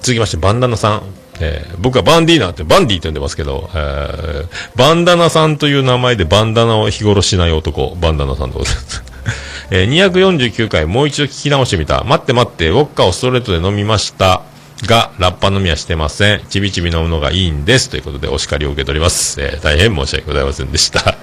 [0.00, 1.02] 続きまして、バンダナさん。
[1.40, 9.04] えー、僕はバンディーナって、バンディーって呼んでますけど、えー、バンダナさんという名前でバンダナを日頃しない男、バンダナさんでございます。
[9.72, 12.04] えー、249回もう一度聞き直してみた。
[12.04, 14.42] 待って待って、ウォッカをストレートで飲みました。
[14.86, 16.40] が、ラッパ飲みはしてません。
[16.48, 17.90] ちびちび飲むのがいいんです。
[17.90, 19.40] ということで、お叱りを受け取ります。
[19.40, 21.16] えー、大変申し訳ございませんでした。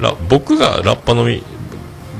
[0.00, 1.42] ら僕がラッパ飲み、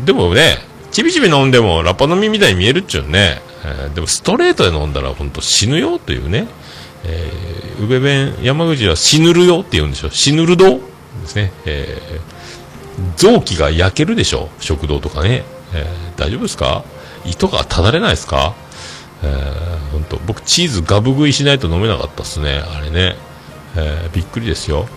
[0.05, 0.59] でもね、
[0.91, 3.41] ちびちび飲んでもラッパ飲みみたいに見えるっちゅうね。
[3.71, 6.49] えー、でもストレートで飲んだら本当死ぬよというね、
[7.05, 10.11] えー、宇部弁、山口は死ぬるよって言うんでしょ。
[10.11, 10.81] 死ぬるどで
[11.27, 11.53] すね。
[11.65, 14.49] えー、臓器が焼けるでしょ。
[14.59, 15.45] 食堂とかね。
[15.73, 16.85] えー、大丈夫ですか？
[17.25, 18.55] 糸がただれないですか？
[19.23, 22.59] えー、本当僕チーズガブ食いしないと飲めなかったっすね。
[22.59, 23.17] あれね。
[23.77, 24.89] えー、びっくりですよ。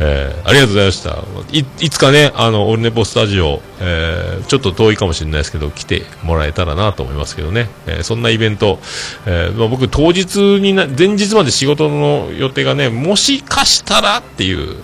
[0.00, 1.18] えー、ありがとうございました
[1.52, 1.90] い。
[1.90, 7.68] つかね、あの、オルネポスタジオ、えー、ちょっと遠いかもしれないですけど、来てもらえたらなと思いますけどね。
[7.86, 8.80] えー、そんなイベント、
[9.26, 14.76] えまあ、僕当日にな、前日まで仕事の予定がね、もしかしたらっていう、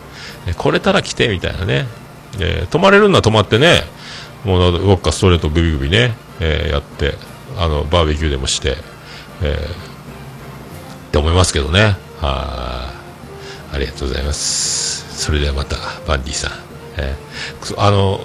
[0.57, 1.87] 来れたら来てみたいなね。
[2.39, 3.83] え泊まれるんだ泊まってね、
[4.45, 7.15] もう、ウォッカストレートグビグビね、えやって、
[7.59, 8.77] あの、バーベキューでもして、
[9.43, 9.69] え
[11.09, 11.97] って思いますけどね。
[12.21, 12.90] はい、
[13.73, 15.23] ありがとうございます。
[15.23, 16.53] それではまたバンディさん、
[16.97, 18.21] えー、あの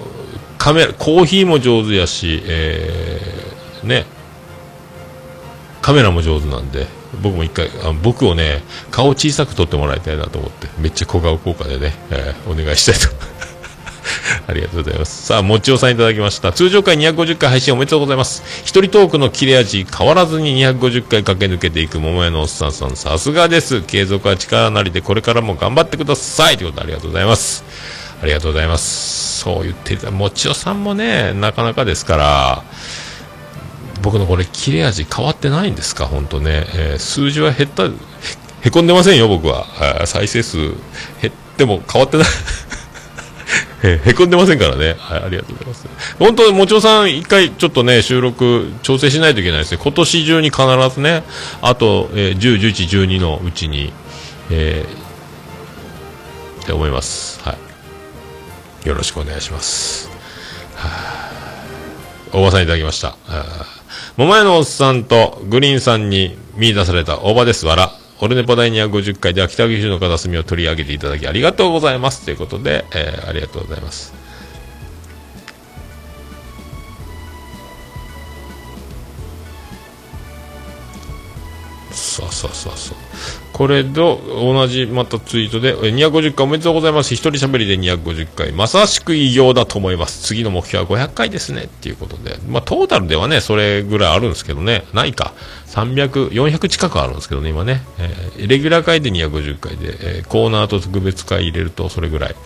[0.58, 4.06] カメラコーヒーも上手やし、えー、ね。
[5.82, 6.88] カメラも上手なんで
[7.22, 13.14] 僕も一回あ僕をね顔小さく撮ってもらいたいなと思ってめっちゃ小顔効果でね、えー、お願いしたいと。
[14.46, 15.26] ありがとうございます。
[15.26, 16.52] さあ、もちおさんいただきました。
[16.52, 18.42] 通常回250回配信おめでとうございます。
[18.64, 23.82] 一人トークの切れ味変わらずに250回駆け抜けていく桃屋のおっさんさん、さすがです。
[23.82, 26.56] 継続は力なりでこれからも頑張ってください。
[26.56, 27.64] ということでありがとうございます。
[28.22, 29.40] ありがとうございます。
[29.40, 32.62] そう言っていた、もちおさんもね、なかなかですから、
[34.02, 36.66] 僕のこれ切れ味変わってないんですか、本当ね。
[36.74, 37.84] えー、数字は減った、
[38.62, 39.66] へこんでませんよ、僕は。
[40.06, 42.26] 再生数減っても変わってない。
[43.82, 44.96] へこんでませんからね。
[44.98, 45.88] はい、ありがとうございます。
[46.18, 49.80] 本当、もちろさん、一回ちょっとね、収録調整しないといけないですね。
[49.82, 50.62] 今年中に必
[50.94, 51.22] ずね、
[51.62, 53.92] あと、えー、10、11、12のうちに、
[54.50, 57.40] えー、って思います。
[57.42, 57.56] は
[58.84, 58.88] い。
[58.88, 60.08] よろしくお願いします。
[60.74, 61.30] はあ、
[62.32, 63.16] 大場さんいただきました。
[64.16, 68.05] 桃屋のおっさんとグリーンさんに見出された大場です、わら。
[68.18, 74.26] オルネポ第250回では北九州の片隅を取り上げていただきありがとうございますということで、えー、ありがとうございます。
[81.96, 82.96] そうそうそうそう。
[83.52, 87.14] これと同じまたツイートで、250回おめでとうございます。
[87.14, 88.52] 一人喋りで250回。
[88.52, 90.22] まさしく偉業だと思います。
[90.26, 91.64] 次の目標は500回ですね。
[91.64, 92.38] っていうことで。
[92.48, 94.84] まあ、トータルではね、それぐらいあるんですけどね。
[94.92, 95.32] ないか。
[95.68, 97.82] 300、400近くあるんですけどね、今ね。
[97.98, 102.36] えー、レギュラー回で250回で、えー、コーナーと特別会入れるとそれぐらい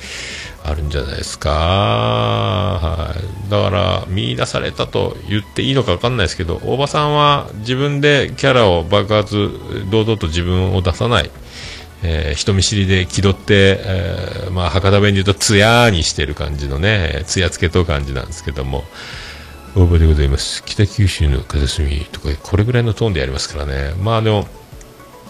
[0.64, 1.50] あるんじゃないですか。
[1.50, 3.50] はい。
[3.50, 9.50] だから、見出されたと言っていいのかわかんないですけど、大場さんは自分でキャラを爆発、
[9.90, 11.30] 堂々と自分を出さない。
[12.02, 18.84] えー、人見知りで気取って、えー、まあ、博多弁で言うと、つやにしてる感じのね、つやつけと感じなんですけども、
[19.76, 20.64] 大場でございます。
[20.64, 23.92] 北九州の片隅とか、これぐらいのトーンでやりますからね。
[24.02, 24.48] まあでも、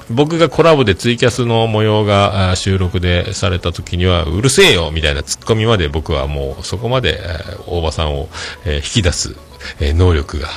[0.09, 7.21] 僕がコラボでツイキャスの模様が収録でされた時には、うるせえよみたいなツッコミまで僕はもうそこまで、
[7.67, 8.31] 大場さんを、
[8.65, 9.37] 引き出す、
[9.81, 10.49] 能力が、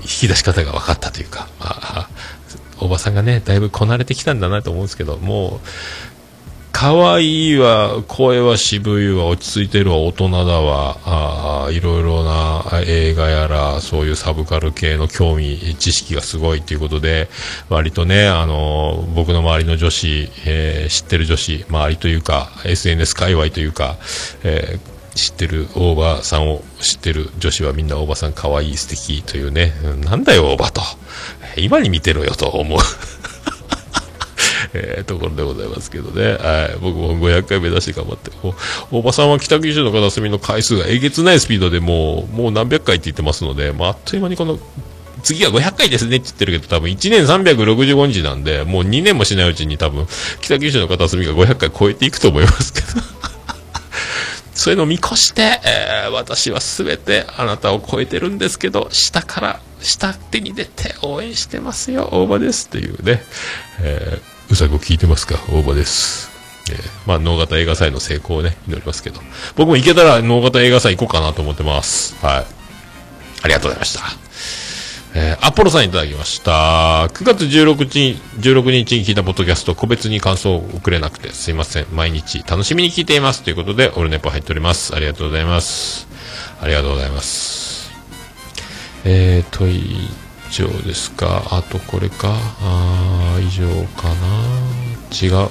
[0.00, 1.46] 引き出し方が分かったというか、
[2.80, 5.68] 大場さんがね、だいぶこなれてきたんだなと思うんですけど、もう、
[6.74, 17.28] 可愛いわ、声は渋いわ、落ち着いてるわ、大人だわ、あいろいろな映画やら、そういうサブカル系の興味、知識がすごいということで、
[17.68, 23.96] 割とね、あの、僕の周りの女子、えー、知ってる女子、周りというか、SNS 界隈というか、
[24.42, 29.74] えー、知ってる大場さんを知ってる女子はみんな大場さん可愛い素敵というね、
[30.04, 30.82] なんだよ大場と。
[31.56, 32.78] 今に見てろよと思う。
[34.72, 38.30] えー、ところでございますけどね、はい、僕も500回目指して頑張って、
[38.90, 44.58] 大場さんは北九州の片隅の回数がえげつないスピードでもう、もう何百回って言ってますので、まあ、っという間にこの、
[45.22, 50.06] 次は500回ですねって言ってるけど、多分1年365日なんで、もう2年もしないうちに多分、
[50.40, 52.86] 北九州の片隅が500回超えていくと思いますけど。
[54.54, 63.22] そういうのを見越して、えー、私は全てあなたを超えてるんですけど、下から下手に出て応援してますよ、大場ですっていうね、
[63.80, 66.30] えー、うさご聞いてますか、大場です。
[66.70, 69.20] えー、まあ、能型映画祭の成功をね、祈りますけど。
[69.56, 72.14] 僕も行けたら能型映画祭行こうかなと思ってます。
[72.24, 72.46] はい。
[73.42, 74.02] ありがとうございました。
[75.16, 77.06] えー、アポロさんいただきました。
[77.12, 81.86] 9月16日、16日に聞いたポッドキャスト、個別に感想を送れなくてすいません。
[81.92, 83.42] 毎日楽しみに聞いています。
[83.42, 84.94] ということで、オルネポ入っております。
[84.94, 86.08] ありがとうございます。
[86.60, 87.92] ありがとうございます。
[89.04, 90.08] えーと、以
[90.54, 91.42] 上ですか。
[91.50, 92.34] あとこれか。
[92.60, 93.66] あ以上
[93.96, 94.14] かな。
[95.12, 95.48] 違う。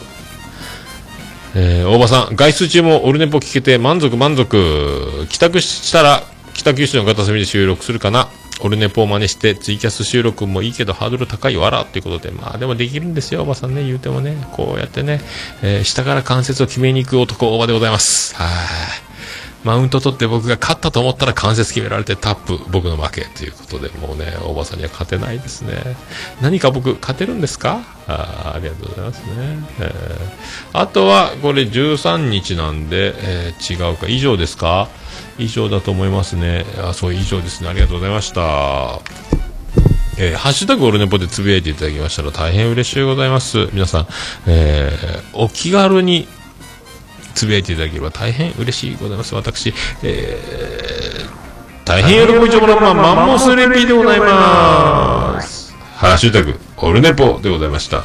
[1.56, 5.28] えー、大場さん、外出中もオルネポ聞けて満足満足。
[5.30, 6.24] 帰宅したら、
[6.54, 8.30] 北九州の片隅で収録するかな。
[8.62, 14.36] オルネポを真似してツイキャス収録もいいけどハードル高いわらっていうことで、まあでもできるんですよ、おばさんね、言うてもね。
[14.54, 15.22] こうやってね、
[15.62, 18.36] えー、下から関節を決めに行く男、大場でございます。
[18.36, 19.13] はい。
[19.64, 25.96] マウント取って僕が勝ったと思ったら関節決められてタップ僕の負けということでもうねおばさんには勝てないですね。
[26.42, 27.82] 何か僕勝てるんですか？
[28.08, 29.26] あありがとうございますね、
[29.80, 34.08] えー、あとはこれ13日なんで、えー、違うか。
[34.08, 34.90] 以上ですか？
[35.38, 36.66] 以上だと思いますね。
[36.82, 37.70] あそう以上ですね。
[37.70, 39.00] ありがとうございました。
[40.20, 43.70] えー、ハッシュタグオルネポでつぶやいていただきましたら大変嬉しいございます。
[43.74, 44.08] 皆さん、
[44.46, 46.28] えー、お気軽に
[47.34, 49.36] つぶやいていただければ大変嬉しいございます。
[49.36, 49.74] 私、
[50.04, 55.74] えー、大変喜びちょもらまマンモスレピーでございます。
[55.96, 58.04] ハッシュタグ、オルネポでございました。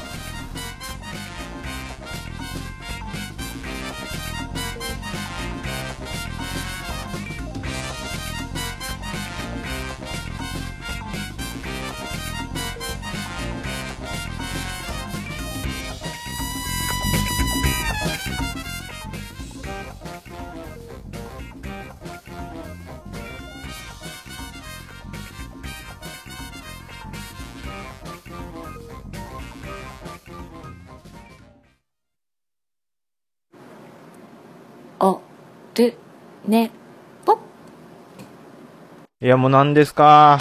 [39.28, 40.38] いやもう何ですか？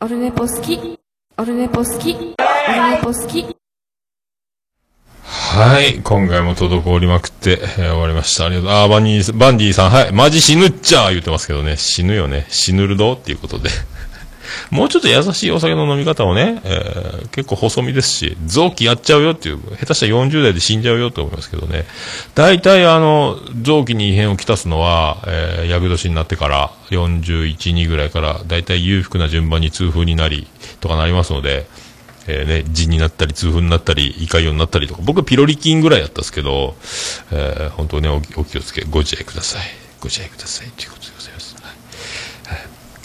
[0.00, 1.00] オルネポ好き
[1.36, 3.44] オルネポ好きオルネポ好き
[5.16, 6.00] はい。
[6.00, 8.46] 今回も滞りまくって、えー、終わりました。
[8.46, 8.70] ありがとう。
[8.70, 10.12] あ、バンディ、バンディさん、はい。
[10.12, 11.76] マジ死ぬっちゃ言ってますけどね。
[11.76, 12.46] 死ぬよね。
[12.50, 13.68] 死ぬるどっていうことで。
[14.70, 21.84] もうちょっと優しいお酒の飲み方をね、えー、結構細身ですし、臓器やっちゃうよっていう、下手したら40代で死んじゃうよと思いますけどね。
[22.34, 30.46] 大体あの、臓器に異変をきたすのは、えー、厄年になってから、41、2ぐらいから、大体裕福な順番に痛風になり、
[30.80, 31.66] とかなりますので、
[32.26, 36.76] えー、ね、痔になったり、痛風になったり、胃潰瘍になったりとか、僕はピロリ菌ぐらいだったんですけど、
[37.32, 39.66] えー、本当ねお、お気をつけ、ご自愛ください。
[40.00, 40.70] ご自愛ください。
[40.70, 41.31] ということでございます。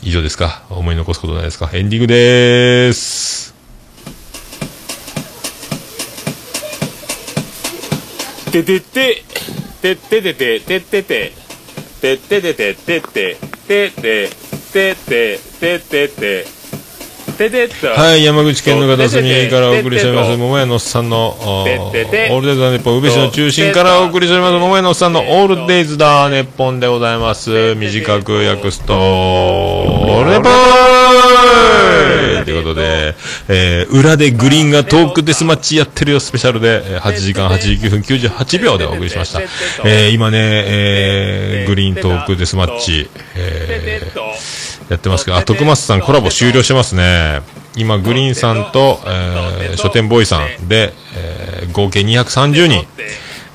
[0.04, 0.64] 以上ですか？
[0.70, 1.70] 思い残すことないですか？
[1.74, 3.54] エンディングでーす。
[8.52, 9.24] ててて、
[9.82, 11.34] てててて、ててて、
[12.02, 13.38] てててて、てて、
[13.68, 14.30] てて、てて、
[14.72, 16.57] ててて、てて
[17.46, 27.76] っとはい、山口県の片隅からお送りしております、桃屋のおっさんの、オてててールデイズ・ザ・ネッポン、宇部市の中心からお送りしております、桃屋のおっさんのオールデイズ・ダ・ネッポンでございます。
[27.76, 33.16] 短く訳すと、オールデポーイということで、
[33.50, 39.42] えー、裏でグリーンがトークデスマッチやってるよスペシャルで、えー8時間89分98秒でお送りしました。
[39.86, 44.57] えー、今ね、えー、グリーントークデスマッチ、えー、
[44.90, 47.42] やってますけど、あ、徳松さんコラボ終了してますね。
[47.76, 52.88] 今、グリーンさんと、えー、書店ボーイさんで、えー、合計230人。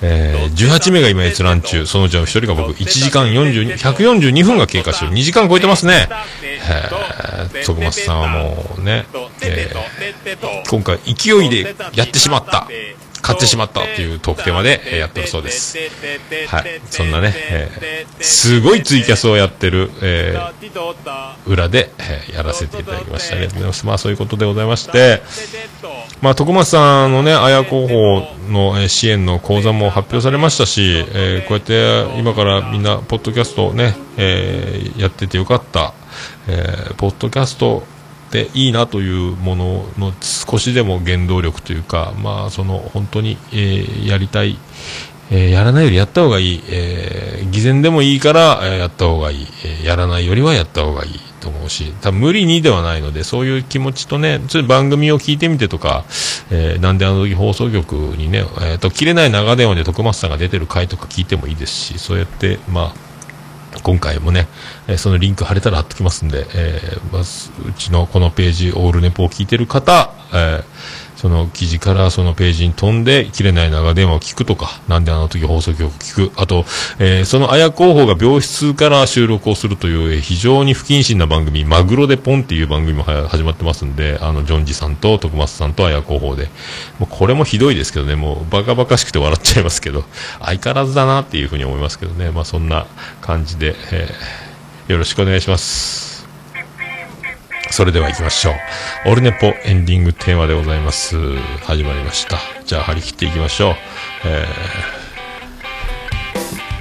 [0.04, 1.86] えー、18名が今閲覧中。
[1.86, 5.12] そのうちの1人が僕、1時間42、142分が経過してる。
[5.12, 6.09] 2時間超えてますね。
[6.42, 9.06] えー、徳松さんはもうね、
[9.42, 12.66] えー、今回勢いでやってしまった。
[13.23, 15.78] 買ってしまったというトークテーマで、えーやってるそうです。
[16.49, 16.81] はい。
[16.90, 23.47] そんなね、えー、すごいツイキャスをやってる、えー、裏で、えーやらせていただきましたね。
[23.47, 25.23] でまあそういうことでございまして、
[26.20, 27.94] まあ徳松さんのね、綾候補
[28.51, 35.94] の、えー支援の講座も発表されましたし、えーこうやって今からみんな、ポッドキャストをね、えーやっててよかった、
[36.49, 37.85] えーポッドキャスト
[38.32, 44.59] でいいなというものの少しでも原動力というか、まあその本当に、えーやりたい、
[45.30, 49.46] えーやらないよりやった方がいい、えー偽善でもいいから、やった方がいい、
[49.84, 56.04] えやらないよりはやった方がいいと思うし、多分無理にではないので、そういう気持ちとね、ちょっと番組を聞いてみてとか、
[56.50, 63.11] えーなんであの時放送局にね、えーと、切れない長電話で徳松さんが出てる回とか聞いてもいいですし、そうやって、まあ、
[63.82, 64.48] 今回もね、
[64.86, 70.64] えそのリンク貼れたら貼っときますんで、えーまずうちのこのページ、オールネポを聞いてる方、えー
[71.23, 76.65] その記事からそのページに飛んで、切れない長電話を聞くとか、なんであの時放送局を聞く、あと、
[76.99, 86.51] えーその綾候補が病室から収録をするという、えー非常に不謹慎な番組、マグロでポンっていう番組も始まってますんで、あの、ジョンジさんと徳松さんと綾候補で、
[86.99, 90.03] もうこれもひどいですけどね、もうバカバカしくて笑っちゃいますけど、
[90.40, 92.86] 相変わらずだなっていうふうに思いますけどね、まあそんな
[93.20, 94.53] 感じで、えー
[94.89, 96.11] よろしくお願いします。
[97.73, 98.51] それでは行きましょ
[99.07, 99.09] う。
[99.11, 101.16] オルネポエンディングテーマでございます。
[101.62, 102.36] 始まりました。
[102.66, 103.74] じゃあ張り切っていきましょう。
[104.27, 104.47] え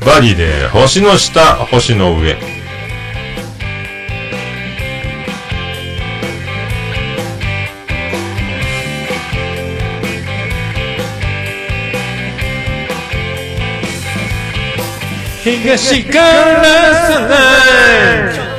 [0.02, 2.36] ー、バディで星の下、星の上。
[15.42, 16.64] 東から
[17.08, 18.51] さない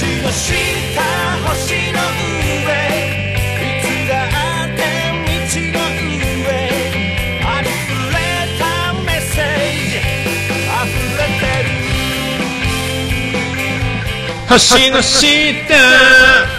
[0.00, 0.56] の下
[1.44, 2.72] 星の上。
[3.60, 4.14] いつだ
[4.64, 4.80] って
[5.26, 5.84] 道の
[6.42, 6.48] 上。
[7.44, 8.16] ありふれ
[8.58, 8.62] た
[8.94, 9.44] メッセー
[9.90, 10.00] ジ。
[10.70, 11.70] あふれてる。
[14.48, 16.51] 星の下。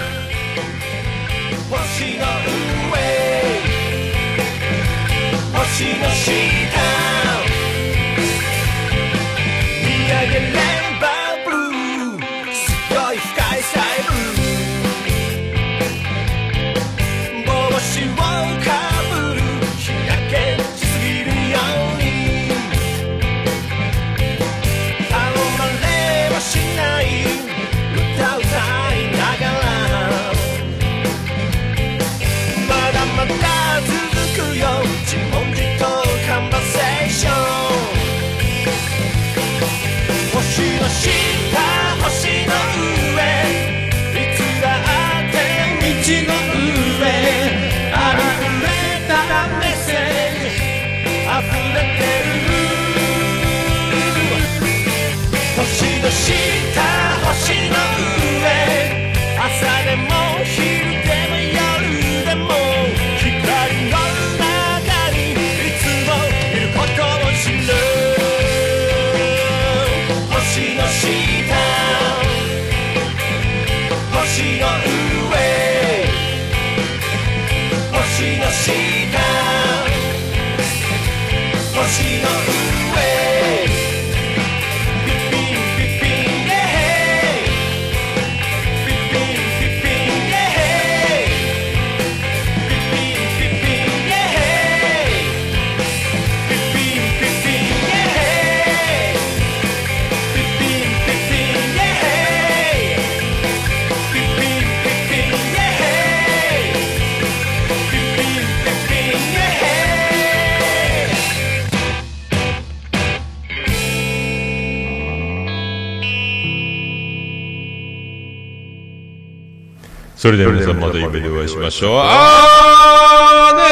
[120.23, 121.97] それでは皆さんまた夢でお会いしましょう。
[122.01, 123.63] あーね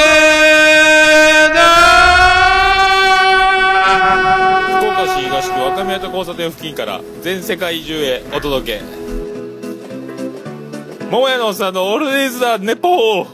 [4.67, 8.81] ー福岡市東区若宮と交差点付近から全世界中へお届け。
[11.09, 13.27] 桃屋のおっさんのオールディーズ・ザ・ネポー。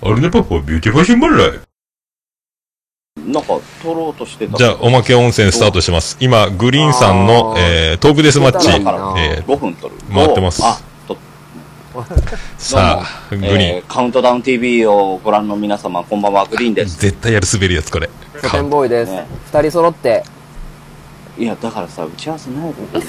[0.00, 1.04] オルネポフォービューティフォー。
[1.04, 1.60] ションバルライフ
[3.26, 4.56] なんか、取ろうとしてた。
[4.56, 6.16] じゃあ、おまけ温泉スタートします。
[6.18, 10.00] 今、グリーンさんの、えー、トークデスマッチ、えー、5分取る。
[10.12, 11.18] 回ってますあ、と、
[12.56, 16.98] さあ、グリーン、えーカウントダウン TV をご覧の皆様、こんばんは、グリーンです。
[16.98, 18.08] 絶対やる滑るやつ、これ。
[18.42, 19.26] 書店ボーイですね。
[19.52, 20.24] 二人揃って。
[21.36, 23.00] いや、だからさ、打ち合わせないで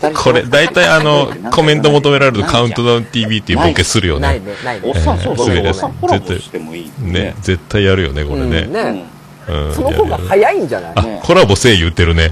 [0.00, 4.20] さ これ、大体あの、コメント求められるとカウントダウン TV っていうボケするよね。
[4.20, 4.82] ないね、ないね。
[4.84, 5.60] おっさん、そうだね。
[5.60, 6.90] えーおっさんコラボしてもいい。
[6.98, 7.34] ね、。
[7.42, 9.04] 絶対やるよね、これうんね。
[9.48, 9.54] ね。
[9.54, 11.20] うんその方が早いんじゃない？
[11.22, 12.30] コラボせい言ってるね。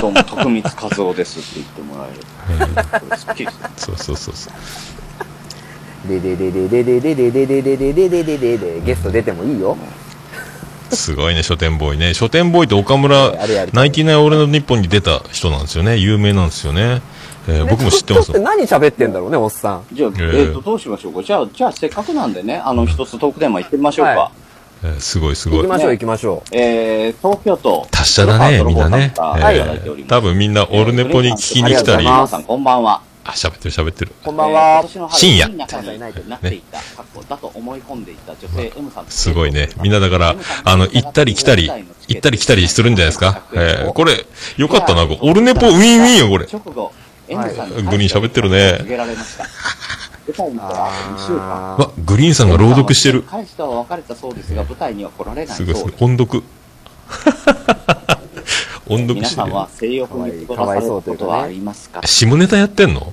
[0.00, 0.70] どうも、徳光和
[1.10, 3.16] 夫ですって言ってもらえる。
[3.18, 6.08] すっきりそうそうそうそう。
[6.08, 9.76] でででででででででででででででででゲスト出てもいいよ。
[10.90, 12.12] すごいね、書店ボーイね。
[12.12, 13.32] 書店ボーイって岡村
[13.72, 15.96] ナインティナイン俺の日本に出た人なんですよね。
[15.96, 17.00] 有名なんですよね。
[17.48, 19.84] えー僕も知ってますちょっと何喋ってんだろうね、おっさん。
[19.92, 21.22] じゃあ、えっと、どうしましょうか。
[21.22, 24.32] じゃあ、じゃあ、せっかくなんでね、あの、一つトークテーマ行ってみましょうはか。
[24.34, 24.41] えー
[24.98, 25.68] すごいすごい行き。
[25.68, 27.86] ましょう、ね行きましょえー、東京都。
[27.90, 29.12] 達者だね、みんなね。
[29.16, 29.56] えはい。
[29.56, 33.00] いただいておりますー多分みんなオルネポに聞きに来たり、あ、こんばんは。
[33.24, 34.10] 喋ってる喋ってる。
[34.20, 34.24] う。
[34.24, 34.84] こんばんは。
[35.12, 35.98] 深夜いい仲に
[36.28, 39.68] なっていた過去だと思い込んでいた女性 M さんすごいね。
[39.80, 40.34] みんなだから、
[40.64, 41.70] あの、行ったり来たり、
[42.08, 43.42] 行ったり来たりするんじゃないですか？
[43.54, 44.26] えーこれ、
[44.56, 46.46] よかったな、これオルネポウィンウィンよ、これ。
[46.52, 46.92] 直後
[47.28, 48.80] M さんにグリーン喋ってるね
[50.26, 53.22] 舞台にから2週間わ、グリーンさんが朗読してる。
[53.22, 55.98] 彼氏とは別れたそうですが舞台には来られないすごいすごいそうで。
[55.98, 56.42] す音読。
[58.88, 59.68] 音読してるよ皆さんは。
[59.70, 62.00] 性欲に気取らされることはありますか？
[62.06, 63.12] 下ネタやってんの？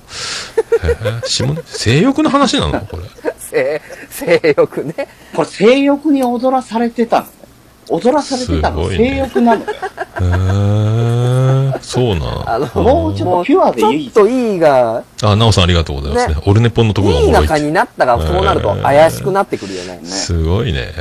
[0.82, 2.80] えー下ネ性欲の話なの？
[2.86, 3.02] これ。
[3.38, 3.80] 性、
[4.10, 4.94] 性欲ね。
[5.34, 7.30] これ性欲に踊らされてたのね
[7.88, 10.99] 踊らされてたのすごいね性欲なのよへー、
[11.80, 16.34] そうなあの、もうちょっとピュアでいいちょっといいが、あ、なおさんありがとうございますね。
[16.34, 17.52] ねオルネポンのところがおいいもろいって。
[17.54, 19.98] 仲になったらそうなると怪しくなってくるよね。
[19.98, 20.92] ねすごいね。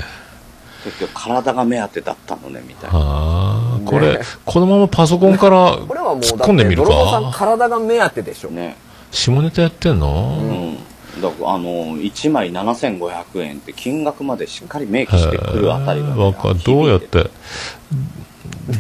[0.84, 7.38] 結局体が目当てだったのねみたいなああ、これ、このままパソコンからこれはもう突っ込んでみる泥棒さんか。
[7.38, 8.50] 体が目当てでしょ。
[8.50, 8.78] ね
[9.12, 10.78] 下ネタやってんうのん
[11.22, 17.30] だからあの1枚7500円って金額までしっかり明記してくるあたりが、ね、わかどうやって、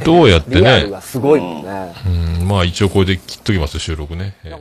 [0.05, 1.01] どうやってねリアルが。
[1.01, 1.93] すごいもんね。
[2.41, 4.35] うん、まあ一応これで切っときます、収録ね。
[4.43, 4.59] えー